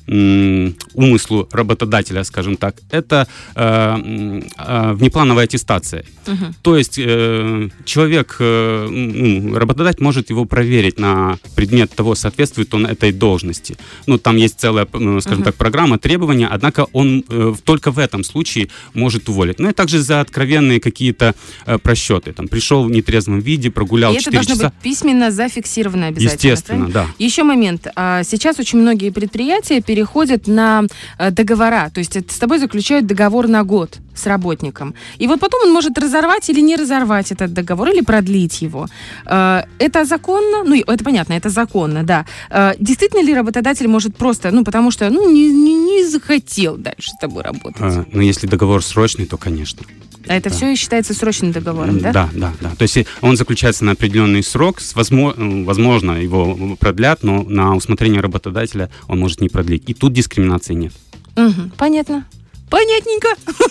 умыслу 0.94 1.48
работодателя, 1.52 2.24
скажем 2.24 2.56
так, 2.56 2.76
это 2.90 3.28
э, 3.54 4.42
э, 4.58 4.92
внеплановая 4.94 5.44
аттестация. 5.44 6.04
Угу. 6.26 6.54
То 6.62 6.76
есть 6.76 6.98
э, 6.98 7.68
человек, 7.84 8.36
э, 8.40 9.52
работодатель 9.54 10.02
может 10.02 10.30
его 10.30 10.44
проверить 10.44 10.98
на 10.98 11.38
предмет 11.54 11.90
того, 11.94 12.14
соответствует 12.14 12.74
он 12.74 12.86
этой 12.86 13.12
должности. 13.12 13.76
Ну, 14.06 14.18
там 14.18 14.36
есть 14.36 14.58
целая, 14.60 14.86
скажем 14.86 15.40
угу. 15.40 15.44
так, 15.44 15.54
программа 15.54 15.98
требования, 15.98 16.48
однако 16.48 16.86
он 16.92 17.24
э, 17.28 17.54
только 17.64 17.90
в 17.90 17.98
этом 17.98 18.24
случае 18.24 18.68
может 18.94 19.28
уволить. 19.28 19.58
Ну 19.58 19.70
и 19.70 19.72
также 19.72 20.00
за 20.00 20.20
откровенные 20.20 20.80
какие-то 20.80 21.34
э, 21.66 21.78
просчеты. 21.78 22.32
Там, 22.32 22.48
пришел 22.48 22.84
в 22.84 22.90
нетрезвом 22.90 23.40
виде, 23.40 23.70
прогулял 23.70 24.12
и 24.12 24.18
4 24.18 24.38
это 24.38 24.46
должно 24.46 24.64
быть 24.64 24.74
письменно 24.82 25.30
зафиксировано 25.30 26.08
обязательно. 26.08 26.32
Естественно, 26.32 26.84
правильно? 26.86 27.08
да. 27.18 27.24
Еще 27.24 27.42
момент. 27.42 27.86
А, 27.94 28.22
сейчас 28.24 28.58
очень 28.58 28.78
многие 28.78 29.10
предприятия 29.10 29.80
переходят 29.80 30.46
на 30.56 30.82
э, 31.18 31.30
договора, 31.30 31.90
то 31.90 32.00
есть 32.00 32.16
с 32.16 32.38
тобой 32.38 32.58
заключают 32.58 33.06
договор 33.06 33.48
на 33.48 33.62
год 33.64 33.98
с 34.14 34.26
работником. 34.26 34.94
И 35.20 35.26
вот 35.26 35.40
потом 35.40 35.60
он 35.64 35.72
может 35.72 35.98
разорвать 35.98 36.50
или 36.50 36.62
не 36.62 36.76
разорвать 36.76 37.32
этот 37.32 37.52
договор, 37.52 37.88
или 37.88 38.02
продлить 38.02 38.62
его. 38.62 38.86
Э, 39.26 39.62
это 39.78 40.04
законно? 40.04 40.64
Ну, 40.64 40.74
это 40.74 41.04
понятно, 41.04 41.34
это 41.34 41.50
законно, 41.50 42.02
да. 42.02 42.24
Э, 42.50 42.72
действительно 42.80 43.22
ли 43.26 43.34
работодатель 43.34 43.88
может 43.88 44.16
просто, 44.16 44.50
ну, 44.50 44.64
потому 44.64 44.90
что, 44.90 45.10
ну, 45.10 45.30
не, 45.30 45.50
не, 45.50 45.74
не 45.74 46.04
захотел 46.04 46.76
дальше 46.76 47.10
с 47.10 47.20
тобой 47.20 47.42
работать? 47.42 47.82
А, 47.82 48.04
ну, 48.12 48.22
если 48.22 48.48
договор 48.48 48.82
срочный, 48.82 49.26
то, 49.26 49.36
конечно. 49.36 49.82
А 50.28 50.34
это 50.34 50.50
да. 50.50 50.56
все 50.56 50.72
и 50.72 50.76
считается 50.76 51.14
срочным 51.14 51.52
договором, 51.52 52.00
да? 52.00 52.12
Да, 52.12 52.30
да, 52.32 52.52
да. 52.60 52.70
То 52.76 52.82
есть 52.82 52.98
он 53.20 53.36
заключается 53.36 53.84
на 53.84 53.92
определенный 53.92 54.42
срок, 54.42 54.80
возможно, 54.94 55.64
возможно 55.64 56.12
его 56.12 56.76
продлят, 56.76 57.22
но 57.22 57.42
на 57.42 57.74
усмотрение 57.74 58.20
работодателя 58.20 58.90
он 59.08 59.20
может 59.20 59.40
не 59.40 59.48
продлить. 59.48 59.84
И 59.86 59.94
тут 59.94 60.12
дискриминации 60.12 60.74
нет. 60.74 60.92
Угу, 61.36 61.72
понятно. 61.76 62.26
Понятненько. 62.70 63.28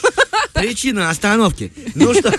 Причина 0.54 1.10
остановки. 1.10 1.74
Ну 1.96 2.13
что, 2.13 2.34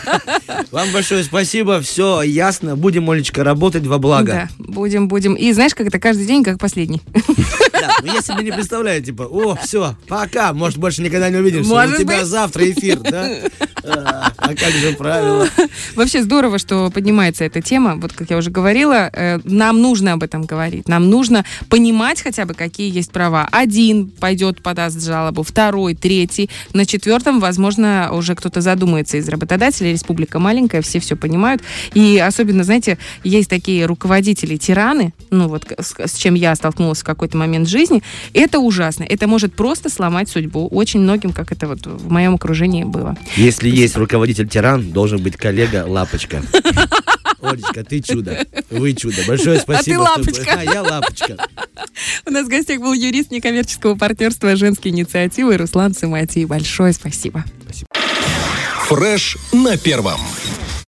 вам 0.72 0.90
большое 0.92 1.22
спасибо, 1.22 1.80
все 1.80 2.22
ясно. 2.22 2.74
Будем, 2.74 3.08
Олечка, 3.08 3.44
работать 3.44 3.86
во 3.86 3.98
благо. 3.98 4.32
Да, 4.32 4.48
будем, 4.58 5.06
будем. 5.06 5.34
И 5.34 5.52
знаешь, 5.52 5.74
как 5.74 5.86
это 5.86 6.00
каждый 6.00 6.26
день, 6.26 6.42
как 6.42 6.58
последний. 6.58 7.00
Да, 7.86 7.94
но 8.02 8.12
я 8.12 8.22
себе 8.22 8.42
не 8.44 8.50
представляю, 8.52 9.02
типа, 9.02 9.22
о, 9.22 9.56
все, 9.56 9.96
пока, 10.08 10.52
может, 10.52 10.78
больше 10.78 11.02
никогда 11.02 11.28
не 11.30 11.36
увидимся. 11.36 11.68
Может 11.70 11.98
У 11.98 12.02
тебя 12.02 12.18
быть? 12.18 12.26
завтра 12.26 12.70
эфир, 12.70 12.98
да? 13.00 13.28
А, 14.44 14.54
как 14.54 14.72
же 14.72 14.92
правило? 14.92 15.48
Вообще 15.96 16.22
здорово, 16.22 16.58
что 16.58 16.90
поднимается 16.90 17.44
эта 17.44 17.62
тема. 17.62 17.96
Вот, 17.96 18.12
как 18.12 18.30
я 18.30 18.36
уже 18.36 18.50
говорила, 18.50 19.10
э, 19.12 19.40
нам 19.44 19.80
нужно 19.80 20.12
об 20.12 20.22
этом 20.22 20.42
говорить. 20.42 20.86
Нам 20.86 21.08
нужно 21.08 21.44
понимать 21.70 22.20
хотя 22.20 22.44
бы, 22.44 22.52
какие 22.54 22.94
есть 22.94 23.10
права. 23.10 23.48
Один 23.50 24.08
пойдет, 24.08 24.62
подаст 24.62 25.02
жалобу, 25.02 25.42
второй, 25.42 25.94
третий. 25.94 26.50
На 26.74 26.84
четвертом, 26.84 27.40
возможно, 27.40 28.10
уже 28.12 28.34
кто-то 28.34 28.60
задумается 28.60 29.16
из 29.16 29.28
работодателей. 29.28 29.92
Республика 29.92 30.38
маленькая, 30.38 30.82
все 30.82 31.00
все 31.00 31.16
понимают. 31.16 31.62
И 31.94 32.18
особенно, 32.18 32.64
знаете, 32.64 32.98
есть 33.22 33.48
такие 33.48 33.86
руководители-тираны, 33.86 35.14
ну 35.30 35.48
вот 35.48 35.72
с, 35.78 35.94
с 35.98 36.16
чем 36.16 36.34
я 36.34 36.54
столкнулась 36.54 37.00
в 37.00 37.04
какой-то 37.04 37.36
момент 37.36 37.68
жизни. 37.68 38.02
Это 38.34 38.58
ужасно. 38.58 39.04
Это 39.04 39.26
может 39.26 39.54
просто 39.54 39.88
сломать 39.88 40.28
судьбу. 40.28 40.68
Очень 40.68 41.00
многим, 41.00 41.32
как 41.32 41.50
это 41.52 41.66
вот 41.66 41.86
в 41.86 42.10
моем 42.10 42.34
окружении 42.34 42.84
было. 42.84 43.16
Если 43.36 43.68
есть 43.68 43.96
руководитель-тиран, 44.34 44.92
должен 44.92 45.22
быть 45.22 45.36
коллега 45.36 45.84
Лапочка. 45.86 46.42
Олечка, 47.40 47.84
ты 47.84 48.00
чудо. 48.00 48.46
Вы 48.70 48.94
чудо. 48.94 49.16
Большое 49.28 49.60
спасибо. 49.60 50.02
А 50.02 50.16
ты 50.16 50.22
лапочка. 50.22 50.44
Что... 50.44 50.60
А, 50.60 50.64
я 50.64 50.82
лапочка. 50.82 51.36
У 52.24 52.30
нас 52.30 52.46
в 52.46 52.48
гостях 52.48 52.80
был 52.80 52.94
юрист 52.94 53.30
некоммерческого 53.30 53.96
партнерства 53.96 54.56
«Женские 54.56 54.94
инициативы» 54.94 55.58
Руслан 55.58 55.94
Циматий. 55.94 56.46
Большое 56.46 56.94
спасибо. 56.94 57.44
Спасибо. 57.62 57.88
Фреш 58.86 59.36
на 59.52 59.76
первом. 59.76 60.20